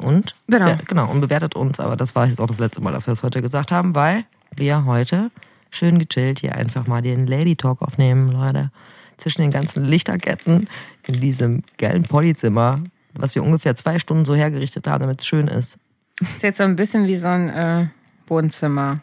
Und? 0.00 0.34
Genau. 0.48 0.68
Ja, 0.68 0.78
genau. 0.86 1.10
Und 1.10 1.20
bewertet 1.20 1.54
uns. 1.54 1.80
Aber 1.80 1.96
das 1.96 2.14
war 2.14 2.26
jetzt 2.26 2.40
auch 2.40 2.46
das 2.46 2.58
letzte 2.58 2.80
Mal, 2.80 2.92
dass 2.92 3.06
wir 3.06 3.12
es 3.12 3.22
heute 3.22 3.42
gesagt 3.42 3.70
haben, 3.72 3.94
weil 3.94 4.24
wir 4.54 4.84
heute 4.84 5.30
schön 5.70 5.98
gechillt 5.98 6.40
hier 6.40 6.54
einfach 6.54 6.86
mal 6.86 7.02
den 7.02 7.26
Lady 7.26 7.56
Talk 7.56 7.82
aufnehmen, 7.82 8.30
Leute. 8.32 8.70
Zwischen 9.18 9.42
den 9.42 9.50
ganzen 9.50 9.84
Lichterketten 9.84 10.68
in 11.06 11.20
diesem 11.20 11.62
geilen 11.78 12.02
Polyzimmer, 12.02 12.82
was 13.14 13.34
wir 13.34 13.42
ungefähr 13.42 13.74
zwei 13.76 13.98
Stunden 13.98 14.24
so 14.24 14.34
hergerichtet 14.34 14.86
haben, 14.88 15.00
damit 15.00 15.20
es 15.20 15.26
schön 15.26 15.48
ist. 15.48 15.78
Ist 16.20 16.42
jetzt 16.42 16.58
so 16.58 16.64
ein 16.64 16.76
bisschen 16.76 17.06
wie 17.06 17.16
so 17.16 17.28
ein 17.28 17.48
äh, 17.48 17.86
Wohnzimmer. 18.26 19.00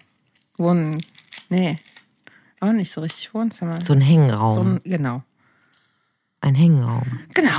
Wohn. 0.58 1.02
Nee. 1.50 1.80
Auch 2.64 2.72
nicht 2.72 2.92
so 2.94 3.02
richtig 3.02 3.34
Wohnzimmer. 3.34 3.82
So 3.82 3.92
ein 3.92 4.00
Hängenraum. 4.00 4.56
So 4.56 4.62
ein, 4.62 4.82
genau. 4.86 5.22
ein 6.40 6.56
Hängenraum. 6.56 7.20
Genau. 7.34 7.50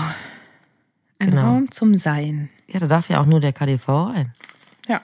Ein 1.18 1.30
Genau. 1.30 1.42
Raum 1.42 1.70
zum 1.70 1.94
Sein. 1.94 2.48
Ja, 2.68 2.80
da 2.80 2.86
darf 2.86 3.10
ja 3.10 3.20
auch 3.20 3.26
nur 3.26 3.40
der 3.40 3.52
KDV 3.52 3.86
rein. 3.88 4.32
Ja. 4.88 5.00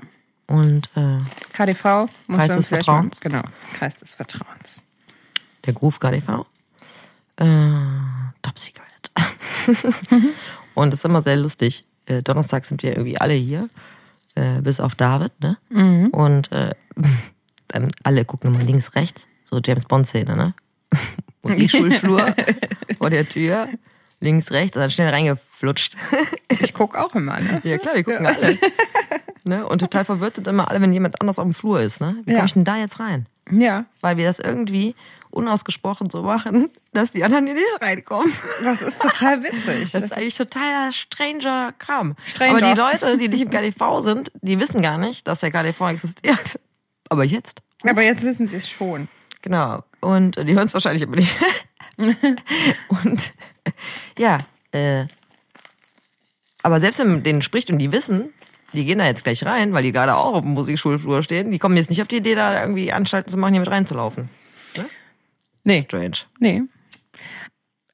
Und 0.47 0.89
äh, 0.97 1.19
KDV 1.53 1.85
muss 2.29 2.39
Kreis 2.39 2.57
des 2.57 2.67
Vertrauens? 2.67 3.23
Mal, 3.23 3.29
genau. 3.31 3.43
Kreis 3.75 3.97
des 3.97 4.15
Vertrauens. 4.15 4.83
der 5.67 5.75
Groove 5.75 6.01
KDV. 6.01 6.47
Äh, 7.37 7.47
Top 8.41 8.59
Secret. 8.59 9.11
Und 10.75 10.93
das 10.93 11.01
ist 11.01 11.05
immer 11.05 11.21
sehr 11.21 11.37
lustig. 11.37 11.85
Äh, 12.07 12.23
Donnerstag 12.23 12.65
sind 12.65 12.83
wir 12.83 12.93
irgendwie 12.93 13.19
alle 13.19 13.35
hier, 13.35 13.69
äh, 14.35 14.63
bis 14.63 14.81
auf 14.81 14.95
David, 14.95 15.33
ne? 15.41 15.59
Und 16.13 16.51
äh, 16.53 16.75
dann 17.69 17.91
alle 18.03 18.25
gucken 18.25 18.55
immer 18.55 18.65
links, 18.65 18.95
rechts. 18.95 19.27
So 19.51 19.61
James 19.65 19.85
Bond-Szene, 19.85 20.37
ne? 20.37 20.55
Musikschulflur 21.43 22.35
vor 22.99 23.11
der 23.11 23.29
Tür. 23.29 23.69
Links, 24.21 24.51
rechts 24.51 24.77
und 24.77 24.83
dann 24.83 24.91
schnell 24.91 25.09
reingeflutscht. 25.09 25.97
Ich 26.61 26.75
gucke 26.75 27.03
auch 27.03 27.15
immer, 27.15 27.41
ne? 27.41 27.61
Ja 27.65 27.79
klar, 27.79 27.95
wir 27.97 28.05
gucken 28.05 28.27
alle. 28.27 28.59
Ne? 29.45 29.67
Und 29.67 29.79
total 29.79 30.05
verwirrt 30.05 30.37
sind 30.37 30.47
immer 30.47 30.71
alle, 30.71 30.81
wenn 30.83 30.93
jemand 30.93 31.21
anders 31.23 31.39
auf 31.39 31.47
dem 31.47 31.55
Flur 31.55 31.81
ist. 31.81 32.01
Ne? 32.03 32.17
Wie 32.27 32.33
Ja. 32.33 32.37
komme 32.37 32.47
ich 32.47 32.53
denn 32.53 32.65
da 32.65 32.77
jetzt 32.77 33.01
rein? 33.01 33.27
Ja. 33.51 33.87
Weil 34.03 34.19
wir 34.19 34.27
das 34.27 34.39
irgendwie 34.39 34.95
unausgesprochen 35.31 36.11
so 36.11 36.23
machen, 36.23 36.69
dass 36.93 37.13
die 37.13 37.25
anderen 37.25 37.47
hier 37.47 37.55
nicht 37.55 37.81
reinkommen. 37.81 38.31
Das 38.63 38.83
ist 38.83 39.01
total 39.01 39.43
witzig. 39.43 39.93
Das 39.93 40.05
ist 40.05 40.13
eigentlich 40.13 40.35
totaler 40.35 40.93
stranger 40.93 41.73
Kram. 41.79 42.15
Stranger. 42.27 42.57
Aber 42.57 42.75
die 42.75 42.79
Leute, 42.79 43.17
die 43.17 43.29
nicht 43.29 43.41
im 43.41 43.51
KDV 43.51 44.03
sind, 44.03 44.31
die 44.43 44.61
wissen 44.61 44.83
gar 44.83 44.99
nicht, 44.99 45.27
dass 45.27 45.41
der 45.41 45.51
KDV 45.51 45.89
existiert. 45.89 46.61
Aber 47.09 47.25
jetzt. 47.25 47.63
Aber 47.85 48.03
jetzt 48.03 48.23
wissen 48.23 48.47
sie 48.47 48.57
es 48.57 48.69
schon. 48.69 49.09
Genau. 49.43 49.85
Und 50.01 50.37
die 50.37 50.55
hören 50.55 50.67
es 50.67 50.75
wahrscheinlich 50.75 51.03
aber 51.03 51.17
nicht. 51.17 51.35
und 53.05 53.33
ja, 54.19 54.39
äh, 54.73 55.05
aber 56.63 56.81
selbst 56.81 56.99
wenn 57.01 57.09
man 57.09 57.23
denen 57.23 57.43
spricht 57.43 57.71
und 57.71 57.79
die 57.79 57.93
wissen, 57.93 58.33
die 58.73 58.85
gehen 58.85 58.99
da 58.99 59.07
jetzt 59.07 59.25
gleich 59.25 59.45
rein, 59.45 59.73
weil 59.73 59.83
die 59.83 59.93
gerade 59.93 60.17
auch 60.17 60.35
auf 60.35 60.43
dem 60.43 60.53
Musikschulflur 60.53 61.23
stehen, 61.23 61.51
die 61.51 61.59
kommen 61.59 61.77
jetzt 61.77 61.91
nicht 61.91 62.03
auf 62.03 62.09
die 62.09 62.19
Idee, 62.19 62.35
da 62.35 62.61
irgendwie 62.61 62.93
Anstalten 62.93 63.31
zu 63.31 63.39
machen, 63.39 63.53
hier 63.53 63.61
mit 63.61 63.71
reinzulaufen. 63.71 64.29
Nee. 65.65 65.83
Strange. 65.83 66.19
Nee. 66.39 66.63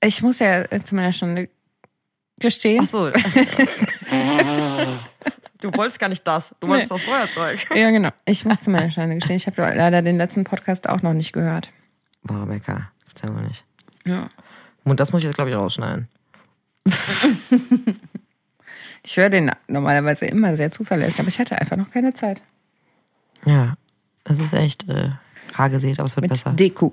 Ich 0.01 0.23
muss 0.23 0.39
ja 0.39 0.65
zu 0.85 0.95
meiner 0.95 1.13
Stunde 1.13 1.49
gestehen. 2.39 2.81
Ach 2.83 2.89
so. 2.89 3.11
du 5.61 5.73
wolltest 5.75 5.99
gar 5.99 6.09
nicht 6.09 6.27
das. 6.27 6.55
Du 6.61 6.69
wolltest 6.69 6.93
Nee. 6.93 6.99
das 6.99 7.07
Feuerzeug. 7.07 7.67
Ja, 7.77 7.91
genau. 7.91 8.11
Ich 8.25 8.45
muss 8.45 8.63
zu 8.63 8.71
meiner 8.71 8.91
Schande 8.91 9.17
gestehen. 9.17 9.37
Ich 9.37 9.47
habe 9.47 9.61
leider 9.61 10.03
den 10.03 10.17
letzten 10.19 10.45
Podcast 10.45 10.89
auch 10.89 11.03
noch 11.03 11.15
nicht 11.15 11.33
gehört. 11.33 11.71
Boah, 12.23 12.43
Rebecca, 12.43 12.91
erzähl 13.09 13.31
mal 13.31 13.43
nicht. 13.47 13.65
Ja. 14.05 14.29
Und 14.85 15.01
das 15.01 15.13
muss 15.13 15.21
ich 15.23 15.27
jetzt, 15.27 15.37
glaube 15.37 15.51
ich, 15.51 15.57
rausschneiden. 15.57 16.09
Ich 19.03 19.17
höre 19.17 19.31
den 19.31 19.51
normalerweise 19.69 20.27
immer 20.27 20.57
sehr 20.57 20.71
zuverlässig, 20.71 21.21
aber 21.21 21.29
ich 21.29 21.39
hatte 21.39 21.61
einfach 21.61 21.77
noch 21.77 21.91
keine 21.91 22.13
Zeit. 22.15 22.43
Ja, 23.45 23.75
das 24.25 24.41
ist 24.41 24.53
echt 24.53 24.89
äh, 24.89 25.11
rar 25.55 25.71
gesät, 25.71 25.99
aber 25.99 26.07
es 26.07 26.17
wird 26.17 26.23
Mit 26.23 26.31
besser. 26.31 26.53
Deku. 26.53 26.91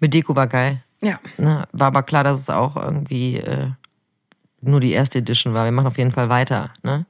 Mit 0.00 0.14
Deko 0.14 0.34
war 0.34 0.46
geil. 0.46 0.82
Ja. 1.02 1.18
Ne, 1.36 1.66
war 1.72 1.88
aber 1.88 2.02
klar, 2.02 2.24
dass 2.24 2.40
es 2.40 2.48
auch 2.50 2.76
irgendwie 2.76 3.36
äh, 3.36 3.70
nur 4.62 4.80
die 4.80 4.92
erste 4.92 5.18
Edition 5.18 5.52
war. 5.52 5.64
Wir 5.66 5.72
machen 5.72 5.86
auf 5.88 5.98
jeden 5.98 6.12
Fall 6.12 6.28
weiter. 6.30 6.72
Ne? 6.82 7.04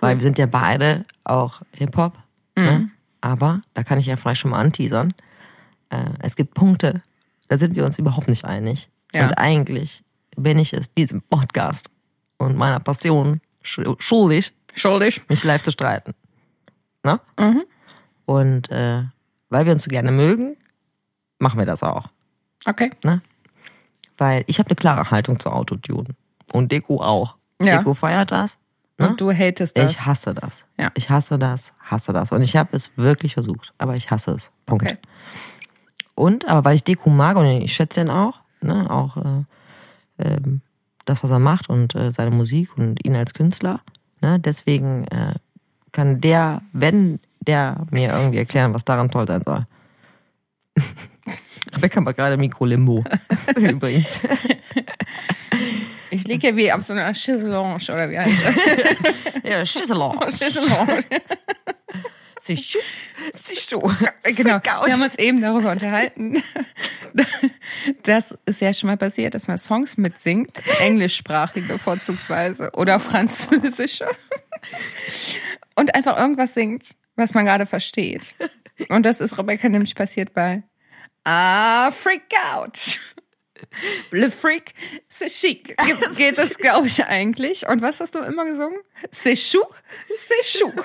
Weil 0.00 0.16
wir 0.16 0.22
sind 0.22 0.38
ja 0.38 0.46
beide 0.46 1.04
auch 1.24 1.62
Hip-Hop. 1.72 2.14
Mhm. 2.56 2.64
Ne? 2.64 2.90
Aber, 3.20 3.60
da 3.74 3.84
kann 3.84 3.98
ich 3.98 4.06
ja 4.06 4.16
vielleicht 4.16 4.40
schon 4.40 4.50
mal 4.50 4.60
anteasern, 4.60 5.12
äh, 5.90 6.04
es 6.20 6.34
gibt 6.36 6.54
Punkte, 6.54 7.02
da 7.48 7.58
sind 7.58 7.76
wir 7.76 7.84
uns 7.84 7.98
überhaupt 7.98 8.28
nicht 8.28 8.44
einig. 8.44 8.90
Ja. 9.14 9.26
Und 9.26 9.34
eigentlich 9.34 10.02
bin 10.36 10.58
ich 10.58 10.72
es 10.72 10.92
diesem 10.92 11.20
Podcast 11.22 11.90
und 12.38 12.56
meiner 12.56 12.80
Passion 12.80 13.40
schu- 13.62 13.96
schuldig, 14.00 14.52
Schuldig. 14.74 15.22
mich 15.28 15.44
live 15.44 15.62
zu 15.62 15.70
streiten. 15.70 16.14
Ne? 17.04 17.20
Mhm. 17.38 17.62
Und 18.24 18.70
äh, 18.70 19.02
weil 19.50 19.66
wir 19.66 19.72
uns 19.72 19.84
so 19.84 19.90
gerne 19.90 20.10
mögen, 20.10 20.56
machen 21.38 21.58
wir 21.58 21.66
das 21.66 21.82
auch. 21.82 22.08
Okay. 22.64 22.90
Ne? 23.04 23.20
Weil 24.16 24.44
ich 24.46 24.58
habe 24.58 24.68
eine 24.70 24.76
klare 24.76 25.10
Haltung 25.10 25.38
zu 25.38 25.50
Autotune. 25.50 26.08
Und 26.52 26.72
Deko 26.72 27.02
auch. 27.02 27.36
Ja. 27.60 27.78
Deko 27.78 27.94
feiert 27.94 28.30
das. 28.32 28.58
Ne? 28.98 29.08
Und 29.08 29.20
du 29.20 29.32
hatest 29.32 29.76
das. 29.76 29.92
Ich 29.92 30.04
hasse 30.04 30.34
das. 30.34 30.66
Ja. 30.78 30.90
Ich 30.94 31.10
hasse 31.10 31.38
das, 31.38 31.72
hasse 31.80 32.12
das. 32.12 32.32
Und 32.32 32.42
ich 32.42 32.56
habe 32.56 32.76
es 32.76 32.92
wirklich 32.96 33.34
versucht, 33.34 33.72
aber 33.78 33.96
ich 33.96 34.10
hasse 34.10 34.32
es. 34.32 34.50
Punkt. 34.66 34.84
Okay. 34.84 34.98
Und, 36.14 36.48
aber 36.48 36.64
weil 36.64 36.76
ich 36.76 36.84
Deko 36.84 37.10
mag 37.10 37.36
und 37.36 37.46
ich 37.46 37.72
schätze 37.72 38.02
ihn 38.02 38.10
auch, 38.10 38.40
ne, 38.60 38.90
auch 38.90 39.16
äh, 39.16 39.44
ähm, 40.18 40.60
das, 41.04 41.24
was 41.24 41.30
er 41.30 41.38
macht 41.38 41.68
und 41.68 41.94
äh, 41.94 42.10
seine 42.10 42.30
Musik 42.30 42.76
und 42.76 43.04
ihn 43.04 43.16
als 43.16 43.34
Künstler, 43.34 43.80
ne, 44.20 44.38
deswegen 44.38 45.04
äh, 45.06 45.34
kann 45.90 46.20
der, 46.20 46.62
wenn 46.72 47.18
der 47.40 47.86
mir 47.90 48.12
irgendwie 48.12 48.38
erklären, 48.38 48.74
was 48.74 48.84
daran 48.84 49.10
toll 49.10 49.26
sein 49.26 49.42
soll. 49.44 49.66
Rebecca 51.74 52.00
macht 52.00 52.16
gerade 52.16 52.36
Mikrolimbo. 52.36 53.04
Übrigens. 53.56 54.26
Ich 56.12 56.24
liege 56.24 56.48
hier 56.48 56.56
wie 56.56 56.70
auf 56.70 56.82
so 56.82 56.92
einer 56.92 57.10
Chaiselange 57.14 57.76
oder 57.88 58.08
wie 58.10 58.18
heißt 58.18 58.44
das? 58.44 58.54
Ja, 59.44 59.64
Schisselang. 59.64 60.18
Chaiselange. 60.28 61.04
Sichu. 62.38 62.78
Sichu. 63.34 63.80
Genau. 64.36 64.60
Freak 64.60 64.74
out. 64.74 64.86
Wir 64.86 64.92
haben 64.92 65.02
uns 65.02 65.18
eben 65.18 65.40
darüber 65.40 65.72
unterhalten. 65.72 66.42
Das 68.04 68.34
ist 68.46 68.62
ja 68.62 68.72
schon 68.72 68.86
mal 68.88 68.96
passiert, 68.96 69.34
dass 69.34 69.46
man 69.46 69.58
Songs 69.58 69.98
mitsingt, 69.98 70.62
englischsprachige 70.80 71.78
vorzugsweise 71.78 72.70
oder 72.72 72.98
französische. 72.98 74.06
Und 75.76 75.94
einfach 75.94 76.18
irgendwas 76.18 76.54
singt, 76.54 76.94
was 77.16 77.34
man 77.34 77.44
gerade 77.44 77.66
versteht. 77.66 78.34
Und 78.88 79.04
das 79.04 79.20
ist 79.20 79.36
Rebecca 79.36 79.68
nämlich 79.68 79.94
passiert 79.94 80.32
bei 80.32 80.62
Ah, 81.24 81.90
Freak 81.90 82.22
Out. 82.54 82.98
Le 84.10 84.30
Freak, 84.30 84.74
c'est 85.08 85.28
chic. 85.30 85.76
Ge- 85.86 86.14
Geht 86.16 86.38
das, 86.38 86.56
glaube 86.58 86.86
ich, 86.86 87.04
eigentlich. 87.04 87.66
Und 87.68 87.82
was 87.82 88.00
hast 88.00 88.14
du 88.14 88.18
immer 88.20 88.44
gesungen? 88.44 88.78
C'est 89.10 89.36
chou, 89.36 89.62
c'est 90.14 90.58
chou. 90.58 90.72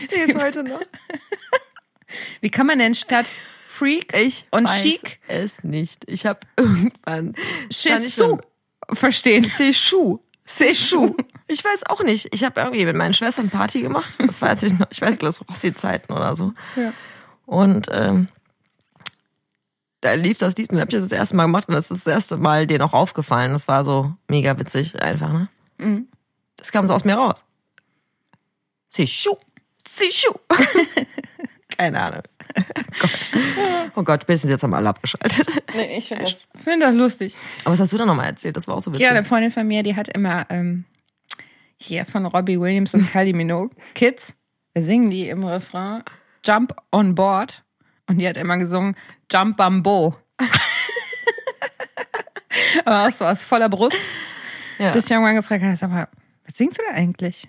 Ich 0.00 0.08
sehe 0.08 0.26
es 0.28 0.34
heute 0.42 0.62
noch. 0.64 0.82
Wie 2.40 2.50
kann 2.50 2.66
man 2.66 2.78
denn 2.78 2.94
statt 2.94 3.26
Freak 3.66 4.14
Ich 4.16 4.44
und 4.50 4.68
weiß 4.68 4.82
Chic 4.82 5.18
es 5.28 5.64
nicht. 5.64 6.04
Ich 6.10 6.26
habe 6.26 6.40
irgendwann 6.56 7.34
stand 7.72 8.00
ich 8.04 8.14
Chissou 8.14 8.38
verstehen? 8.92 9.44
Sechu. 9.56 10.18
Sechu. 10.44 11.14
Ich 11.48 11.64
weiß 11.64 11.86
auch 11.86 12.02
nicht. 12.02 12.28
Ich 12.34 12.44
habe 12.44 12.60
irgendwie 12.60 12.84
mit 12.84 12.96
meinen 12.96 13.14
Schwestern 13.14 13.48
Party 13.48 13.80
gemacht. 13.80 14.12
Das 14.18 14.42
weiß 14.42 14.62
ich 14.64 14.78
noch. 14.78 14.86
Ich 14.90 15.00
weiß, 15.00 15.18
das 15.18 15.40
Rossi-Zeiten 15.48 16.12
oder 16.12 16.36
so. 16.36 16.52
Ja. 16.76 16.92
Und 17.46 17.88
ähm, 17.92 18.28
da 20.02 20.14
lief 20.14 20.38
das 20.38 20.56
Lied 20.56 20.70
und 20.70 20.80
habe 20.80 20.90
ich 20.90 21.00
das 21.00 21.08
das 21.08 21.16
erste 21.16 21.36
Mal 21.36 21.44
gemacht 21.44 21.68
und 21.68 21.74
das 21.74 21.90
ist 21.90 22.06
das 22.06 22.12
erste 22.12 22.36
Mal 22.36 22.66
denen 22.66 22.82
auch 22.82 22.92
aufgefallen. 22.92 23.52
Das 23.52 23.68
war 23.68 23.84
so 23.84 24.12
mega 24.28 24.58
witzig 24.58 25.00
einfach, 25.00 25.32
ne? 25.32 25.48
Mhm. 25.78 26.08
Das 26.56 26.72
kam 26.72 26.86
so 26.86 26.92
aus 26.92 27.04
mir 27.04 27.14
raus. 27.14 27.44
Sechu. 28.90 29.36
Sechu. 29.86 30.34
Keine 31.78 32.00
Ahnung. 32.00 32.22
Gott. 33.00 33.30
Oh 33.94 34.02
Gott, 34.02 34.22
spätestens 34.22 34.50
jetzt 34.50 34.62
haben 34.62 34.74
alle 34.74 34.88
abgeschaltet. 34.88 35.46
Nee, 35.74 35.98
ich 35.98 36.08
finde 36.08 36.24
das, 36.24 36.48
find 36.62 36.82
das 36.82 36.94
lustig. 36.94 37.34
Aber 37.64 37.72
was 37.72 37.80
hast 37.80 37.92
du 37.92 37.96
da 37.96 38.04
nochmal 38.04 38.26
erzählt? 38.26 38.56
Das 38.56 38.66
war 38.66 38.76
auch 38.76 38.80
so 38.80 38.90
witzig. 38.90 39.04
Ja, 39.04 39.10
eine 39.10 39.24
Freundin 39.24 39.50
von 39.50 39.66
mir, 39.66 39.82
die 39.82 39.96
hat 39.96 40.08
immer 40.08 40.46
ähm, 40.50 40.84
hier 41.76 42.04
von 42.04 42.26
Robbie 42.26 42.60
Williams 42.60 42.94
und 42.94 43.10
Kylie 43.10 43.34
Minogue 43.34 43.70
Kids, 43.94 44.34
singen 44.76 45.10
die 45.10 45.28
im 45.28 45.44
Refrain 45.44 46.02
Jump 46.44 46.74
on 46.90 47.14
Board 47.14 47.64
und 48.12 48.18
die 48.18 48.28
hat 48.28 48.36
immer 48.36 48.58
gesungen 48.58 48.94
Jump 49.30 49.56
Bambo. 49.56 50.14
Aber 52.84 53.08
auch 53.08 53.12
so 53.12 53.24
aus 53.24 53.44
voller 53.44 53.70
Brust. 53.70 53.98
Ja. 54.78 54.92
Bis 54.92 55.06
ich 55.06 55.12
irgendwann 55.12 55.36
gefragt 55.36 55.64
habe, 55.64 55.92
mal, 55.92 56.08
was 56.44 56.56
singst 56.56 56.78
du 56.78 56.82
da 56.86 56.92
eigentlich? 56.94 57.48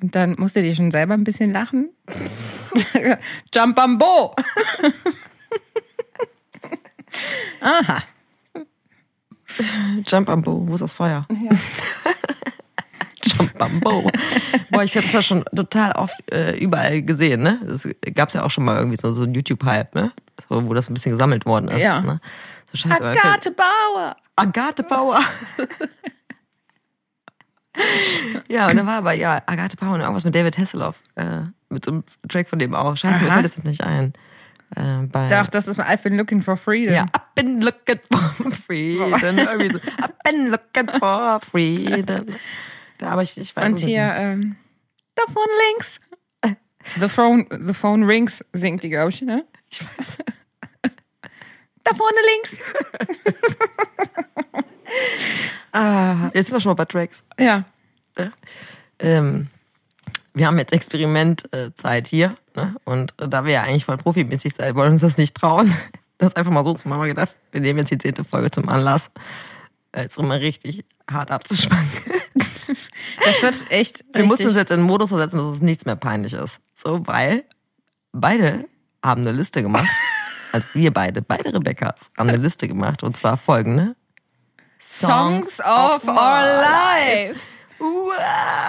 Und 0.00 0.14
dann 0.14 0.36
musste 0.38 0.62
die 0.62 0.74
schon 0.74 0.90
selber 0.90 1.12
ein 1.14 1.24
bisschen 1.24 1.52
lachen. 1.52 1.90
Jump 3.54 3.76
Bambo! 3.76 4.34
Aha. 7.60 8.02
Jump 10.06 10.28
Bambo, 10.28 10.66
wo 10.66 10.74
ist 10.74 10.80
das 10.80 10.92
Feuer? 10.92 11.26
Bambo. 11.28 11.48
Boah, 14.70 14.82
ich 14.82 14.96
habe 14.96 15.04
das 15.04 15.12
ja 15.12 15.22
schon 15.22 15.44
total 15.54 15.92
oft 15.92 16.16
äh, 16.32 16.56
überall 16.58 17.02
gesehen, 17.02 17.42
ne? 17.42 17.60
Es 17.68 17.88
gab's 18.14 18.34
ja 18.34 18.44
auch 18.44 18.50
schon 18.50 18.64
mal 18.64 18.76
irgendwie 18.76 18.96
so, 18.96 19.12
so 19.12 19.24
ein 19.24 19.34
YouTube-Hype, 19.34 19.94
ne? 19.94 20.12
So, 20.48 20.68
wo 20.68 20.74
das 20.74 20.88
ein 20.88 20.94
bisschen 20.94 21.12
gesammelt 21.12 21.46
worden 21.46 21.68
ist. 21.68 21.82
Ja. 21.82 22.00
Ne? 22.00 22.20
So 22.72 22.78
scheiße. 22.78 23.04
Agathe 23.04 23.50
Bauer! 23.50 24.16
Agathe 24.36 24.82
Bauer. 24.84 25.20
ja, 28.48 28.68
und 28.68 28.76
dann 28.76 28.86
war 28.86 28.98
aber, 28.98 29.12
ja, 29.12 29.42
Agathe 29.46 29.76
Bauer 29.76 29.94
und 29.94 30.00
irgendwas 30.00 30.24
mit 30.24 30.34
David 30.34 30.58
Hasselhoff. 30.58 31.02
Äh, 31.16 31.42
mit 31.68 31.84
so 31.84 31.92
einem 31.92 32.04
Track 32.28 32.48
von 32.48 32.58
dem 32.58 32.74
auch. 32.74 32.96
Scheiße, 32.96 33.22
mir 33.22 33.30
Aha. 33.30 33.34
fällt 33.34 33.46
das 33.46 33.64
nicht 33.64 33.82
ein. 33.82 34.12
Äh, 34.76 35.06
bei, 35.10 35.28
Doch, 35.28 35.48
das 35.48 35.66
ist 35.66 35.80
I've 35.80 36.02
been 36.02 36.16
looking 36.16 36.42
for 36.42 36.56
freedom. 36.56 36.94
Ja, 36.94 37.06
I've 37.12 37.34
been 37.34 37.60
looking 37.60 37.98
for 38.10 38.52
freedom. 38.52 39.12
Irgendwie 39.12 39.72
so, 39.72 39.78
I've 39.78 40.14
been 40.24 40.50
looking 40.50 40.88
for 40.98 41.40
freedom. 41.40 42.26
Da, 43.00 43.10
aber 43.12 43.22
ich, 43.22 43.38
ich 43.38 43.56
weiß 43.56 43.64
Und 43.64 43.78
hier, 43.80 44.04
nicht. 44.04 44.20
ähm, 44.20 44.56
the 45.16 45.32
phone 45.32 45.48
links. 45.70 46.00
The 46.98 47.08
phone, 47.08 47.46
the 47.66 47.72
phone 47.74 48.04
rings 48.04 48.44
singt 48.52 48.82
die, 48.82 48.90
glaube 48.90 49.10
ich, 49.10 49.22
ne? 49.22 49.44
Ich 49.70 49.82
weiß. 49.82 50.18
Da 51.82 51.94
vorne 51.94 52.18
links. 52.34 52.58
Ah, 55.72 56.30
jetzt 56.34 56.46
sind 56.48 56.56
wir 56.56 56.60
schon 56.60 56.70
mal 56.70 56.74
bei 56.74 56.84
Tracks. 56.84 57.22
Ja. 57.38 57.64
Ähm, 58.98 59.46
wir 60.34 60.46
haben 60.48 60.58
jetzt 60.58 60.72
Experimentzeit 60.72 62.08
hier. 62.08 62.34
Ne? 62.56 62.74
Und 62.84 63.14
da 63.16 63.44
wir 63.44 63.52
ja 63.52 63.62
eigentlich 63.62 63.84
voll 63.84 63.96
profimäßig 63.96 64.54
sein, 64.54 64.74
wollen 64.74 64.92
uns 64.92 65.02
das 65.02 65.16
nicht 65.16 65.34
trauen. 65.36 65.72
Das 66.18 66.36
einfach 66.36 66.52
mal 66.52 66.64
so 66.64 66.74
zu 66.74 66.86
machen. 66.86 67.00
Wir 67.00 67.08
gedacht, 67.08 67.38
wir 67.50 67.62
nehmen 67.62 67.78
jetzt 67.78 67.92
die 67.92 67.96
zehnte 67.96 68.24
Folge 68.24 68.50
zum 68.50 68.68
Anlass, 68.68 69.10
jetzt 69.96 70.18
um 70.18 70.28
mal 70.28 70.36
richtig 70.36 70.84
hart 71.10 71.30
abzuspannen. 71.30 71.88
Das 73.24 73.42
wird 73.42 73.70
echt 73.70 74.04
Wir 74.12 74.24
mussten 74.24 74.44
uns 74.46 74.56
richtig. 74.56 74.56
jetzt 74.62 74.70
in 74.70 74.78
den 74.78 74.86
Modus 74.86 75.08
versetzen, 75.10 75.38
dass 75.38 75.56
es 75.56 75.62
nichts 75.62 75.84
mehr 75.86 75.96
peinlich 75.96 76.32
ist. 76.32 76.60
So, 76.74 77.06
weil 77.06 77.44
beide 78.12 78.66
haben 79.04 79.22
eine 79.22 79.32
Liste 79.32 79.62
gemacht. 79.62 79.88
Also 80.52 80.66
wir 80.72 80.92
beide, 80.92 81.22
beide 81.22 81.54
Rebecca's, 81.54 82.10
haben 82.18 82.28
eine 82.28 82.38
Liste 82.38 82.66
gemacht. 82.66 83.04
Und 83.04 83.16
zwar 83.16 83.36
folgende. 83.36 83.94
Songs 84.80 85.60
of 85.60 86.04
our 86.08 86.42
lives. 86.42 87.56
Wow. 87.78 88.18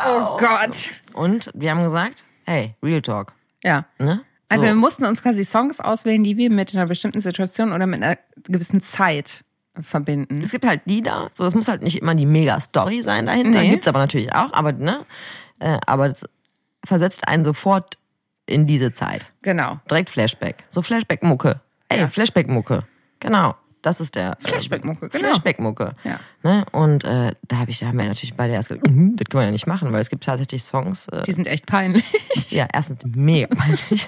Oh 0.07 0.37
Gott. 0.37 0.89
Und 1.13 1.49
wir 1.55 1.71
haben 1.71 1.83
gesagt, 1.83 2.23
hey, 2.45 2.75
Real 2.83 3.01
Talk. 3.01 3.33
Ja. 3.63 3.85
Ne? 3.97 4.21
Also 4.47 4.61
So. 4.61 4.67
wir 4.67 4.75
mussten 4.75 5.05
uns 5.05 5.23
quasi 5.23 5.43
Songs 5.43 5.79
auswählen, 5.79 6.23
die 6.23 6.37
wir 6.37 6.51
mit 6.51 6.75
einer 6.75 6.85
bestimmten 6.85 7.19
Situation 7.19 7.71
oder 7.73 7.87
mit 7.87 8.03
einer 8.03 8.17
gewissen 8.43 8.81
Zeit 8.83 9.43
verbinden. 9.79 10.41
es 10.41 10.51
gibt 10.51 10.65
halt 10.65 10.81
Lieder, 10.85 11.29
so 11.31 11.43
das 11.43 11.55
muss 11.55 11.67
halt 11.67 11.81
nicht 11.81 12.01
immer 12.01 12.15
die 12.15 12.25
Mega-Story 12.25 13.03
sein 13.03 13.25
dahinter. 13.25 13.61
Nee. 13.61 13.69
Gibt's 13.69 13.87
aber 13.87 13.99
natürlich 13.99 14.33
auch, 14.33 14.51
aber 14.53 14.73
ne, 14.73 15.05
äh, 15.59 15.77
aber 15.85 16.09
das 16.09 16.25
versetzt 16.83 17.27
einen 17.27 17.45
sofort 17.45 17.97
in 18.45 18.67
diese 18.67 18.91
Zeit. 18.91 19.31
Genau. 19.41 19.79
Direkt 19.89 20.09
Flashback. 20.09 20.65
So 20.69 20.81
Flashback-Mucke. 20.81 21.61
Ey, 21.89 22.07
Flashback-Mucke. 22.07 22.83
Genau. 23.19 23.55
Das 23.81 23.99
ist 23.99 24.15
der 24.15 24.31
äh, 24.31 24.47
Flashback-Mucke, 24.47 25.09
genau. 25.09 25.27
Flashback-Mucke. 25.27 25.95
Ja. 26.03 26.19
Ne? 26.43 26.65
Und 26.71 27.03
äh, 27.03 27.33
da 27.47 27.57
habe 27.57 27.71
ich, 27.71 27.79
da 27.79 27.87
haben 27.87 27.97
wir 27.97 28.05
natürlich 28.05 28.35
beide 28.35 28.53
erst 28.53 28.69
gedacht, 28.69 28.87
mhm, 28.87 29.15
das 29.15 29.25
können 29.25 29.41
wir 29.41 29.45
ja 29.45 29.51
nicht 29.51 29.65
machen, 29.67 29.91
weil 29.91 30.01
es 30.01 30.09
gibt 30.09 30.23
tatsächlich 30.23 30.63
Songs, 30.63 31.07
äh, 31.07 31.23
Die 31.23 31.33
sind 31.33 31.47
echt 31.47 31.65
peinlich. 31.65 32.03
ja, 32.49 32.67
erstens 32.71 32.99
mega 33.05 33.47
peinlich. 33.47 34.07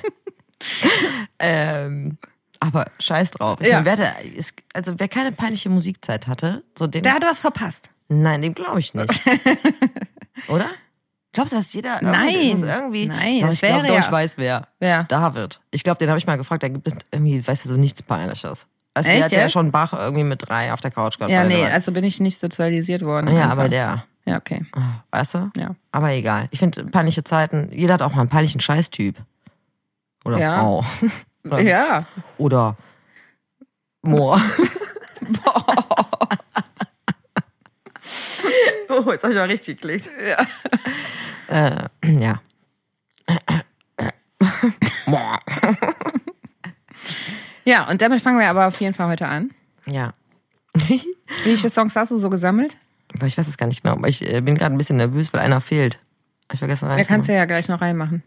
ähm, 1.40 2.18
aber 2.64 2.86
scheiß 3.00 3.32
drauf. 3.32 3.60
Ich 3.62 3.68
Ja. 3.68 3.76
meine, 3.82 3.86
wer, 3.86 3.96
da- 3.98 4.20
ist, 4.36 4.54
also 4.74 4.94
wer 4.98 5.08
keine 5.08 5.32
peinliche 5.32 5.70
Musikzeit 5.70 6.28
hatte, 6.28 6.64
so 6.78 6.88
dem. 6.88 7.04
Der 7.04 7.14
hat 7.16 7.24
was 7.24 7.42
verpasst. 7.42 7.90
nein, 8.10 8.42
dem 8.42 8.54
glaube 8.54 8.80
ich 8.80 8.94
nicht. 8.94 9.10
Oder? 10.48 10.66
Glaubst 11.32 11.52
du, 11.54 11.58
dass 11.58 11.74
jeder 11.74 12.00
Nein. 12.02 12.62
irgendwie, 12.64 13.08
Nein, 13.08 13.42
das 13.42 13.54
ich 13.54 13.62
glaube, 13.62 13.88
ja- 13.88 14.00
ich 14.00 14.12
weiß 14.12 14.38
wer. 14.38 14.68
Wer? 14.80 15.04
David. 15.06 15.60
Ich 15.72 15.84
glaube, 15.84 15.98
den 15.98 16.10
habe 16.10 16.20
ich 16.20 16.28
mal 16.28 16.36
gefragt, 16.38 16.62
da 16.64 16.68
gibt 16.68 16.88
es 16.88 16.94
irgendwie, 17.12 17.46
weißt 17.46 17.66
du, 17.66 17.70
so 17.70 17.76
nichts 17.78 18.04
peinliches. 18.04 18.68
Also 18.94 19.10
Echt 19.10 19.18
der 19.20 19.26
hat 19.26 19.32
ja 19.32 19.50
schon 19.50 19.72
Bach 19.72 19.94
irgendwie 19.94 20.24
mit 20.24 20.48
drei 20.48 20.72
auf 20.72 20.80
der 20.82 20.92
Couch 20.92 21.18
gehabt. 21.18 21.32
Ja, 21.32 21.44
nee, 21.44 21.66
also 21.66 21.92
bin 21.92 22.04
ich 22.04 22.20
nicht 22.20 22.40
sozialisiert 22.40 23.02
worden. 23.02 23.34
ja, 23.36 23.50
aber 23.50 23.68
der, 23.68 24.06
Ja, 24.26 24.38
okay. 24.38 24.64
ah, 24.74 25.04
weißt 25.10 25.34
du? 25.34 25.52
Ja. 25.58 25.72
Aber 25.92 26.12
egal. 26.12 26.48
Ich 26.52 26.60
finde 26.60 26.86
peinliche 26.86 27.24
Zeiten, 27.24 27.70
jeder 27.72 27.96
hat 27.96 28.04
auch 28.04 28.14
mal 28.14 28.22
einen 28.22 28.30
peinlichen 28.30 28.62
Scheißtyp. 28.62 29.18
Oder 30.26 30.38
Ja. 30.38 30.60
Frau. 30.60 30.86
Oder, 31.46 31.62
Ja. 31.62 32.06
oder 32.38 32.76
Moor. 34.02 34.42
oh, 38.90 39.12
jetzt 39.12 39.24
habe 39.24 39.34
ich 39.34 39.40
mal 39.40 39.48
richtig 39.50 39.82
geklickt. 39.82 40.10
Ja. 40.28 41.48
Äh, 41.48 41.88
ja. 42.20 42.42
Moor. 45.06 45.40
Ja, 47.66 47.90
und 47.90 48.02
damit 48.02 48.22
fangen 48.22 48.40
wir 48.40 48.50
aber 48.50 48.68
auf 48.68 48.80
jeden 48.82 48.94
Fall 48.94 49.08
heute 49.08 49.28
an. 49.28 49.52
Ja. 49.88 50.14
Wie 50.76 51.58
viele 51.58 51.70
Songs 51.70 51.96
hast 51.96 52.12
du 52.12 52.18
so 52.18 52.30
gesammelt? 52.30 52.78
Aber 53.16 53.28
ich 53.28 53.38
weiß 53.38 53.48
es 53.48 53.58
gar 53.58 53.68
nicht 53.68 53.84
genau. 53.84 53.96
Aber 53.96 54.08
ich 54.08 54.28
äh, 54.30 54.42
bin 54.42 54.56
gerade 54.56 54.74
ein 54.76 54.78
bisschen 54.78 54.98
nervös, 54.98 55.32
weil 55.34 55.42
einer 55.42 55.62
fehlt. 55.62 56.00
Hab 56.48 56.54
ich 56.56 56.60
vergessen 56.60 56.86
Da 56.88 56.96
reinzumachen. 56.96 57.16
kannst 57.16 57.30
du 57.30 57.34
ja 57.34 57.46
gleich 57.46 57.68
noch 57.70 57.82
reinmachen. 57.82 58.24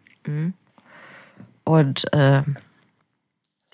Und 1.65 2.13
äh, 2.15 2.43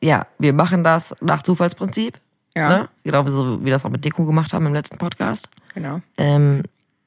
ja, 0.03 0.27
wir 0.39 0.53
machen 0.53 0.85
das 0.85 1.15
nach 1.21 1.43
Zufallsprinzip. 1.43 2.19
Ja. 2.55 2.69
Ne? 2.69 2.89
Genau 3.05 3.27
so, 3.27 3.61
wie 3.61 3.67
wir 3.67 3.73
das 3.73 3.85
auch 3.85 3.91
mit 3.91 4.05
Deko 4.05 4.27
gemacht 4.27 4.53
haben 4.53 4.67
im 4.67 4.75
letzten 4.75 4.99
Podcast. 4.99 5.49
Genau. 5.75 6.01
Ähm, 6.19 6.65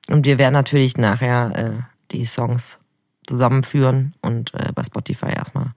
und 0.10 0.25
wir 0.25 0.38
werden 0.38 0.53
natürlich 0.53 0.97
nachher 0.97 1.51
äh, 1.55 1.84
die 2.12 2.25
Songs 2.25 2.79
zusammenführen 3.27 4.13
und 4.21 4.53
äh, 4.53 4.71
bei 4.73 4.84
Spotify 4.84 5.27
erstmal 5.36 5.71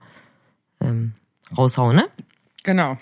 ähm, 0.81 1.13
raushauen, 1.55 1.95
ne? 1.95 2.05
Genau. 2.63 2.97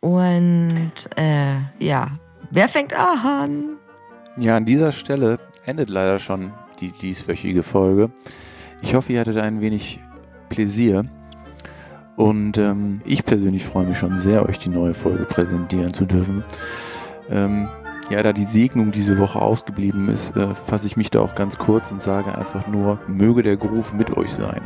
Und 0.00 1.08
äh, 1.16 1.58
ja, 1.78 2.18
wer 2.50 2.68
fängt 2.68 2.94
an? 2.94 3.76
Ja, 4.36 4.56
an 4.56 4.66
dieser 4.66 4.92
Stelle 4.92 5.38
endet 5.66 5.90
leider 5.90 6.18
schon 6.18 6.52
die 6.80 6.92
dieswöchige 6.92 7.62
Folge. 7.62 8.10
Ich 8.80 8.94
hoffe, 8.94 9.12
ihr 9.12 9.20
hattet 9.20 9.36
ein 9.36 9.60
wenig 9.60 10.00
Pläsier. 10.48 11.04
Und 12.16 12.58
ähm, 12.58 13.00
ich 13.04 13.24
persönlich 13.24 13.64
freue 13.64 13.86
mich 13.86 13.98
schon 13.98 14.18
sehr, 14.18 14.46
euch 14.46 14.58
die 14.58 14.68
neue 14.68 14.94
Folge 14.94 15.24
präsentieren 15.24 15.94
zu 15.94 16.04
dürfen. 16.04 16.44
Ähm, 17.30 17.68
ja, 18.10 18.22
da 18.22 18.32
die 18.32 18.44
Segnung 18.44 18.92
diese 18.92 19.18
Woche 19.18 19.40
ausgeblieben 19.40 20.08
ist, 20.08 20.36
äh, 20.36 20.54
fasse 20.54 20.86
ich 20.86 20.96
mich 20.96 21.10
da 21.10 21.20
auch 21.20 21.34
ganz 21.34 21.58
kurz 21.58 21.90
und 21.90 22.02
sage 22.02 22.36
einfach 22.36 22.66
nur, 22.66 22.98
möge 23.06 23.42
der 23.42 23.56
Groove 23.56 23.94
mit 23.94 24.16
euch 24.16 24.32
sein. 24.32 24.60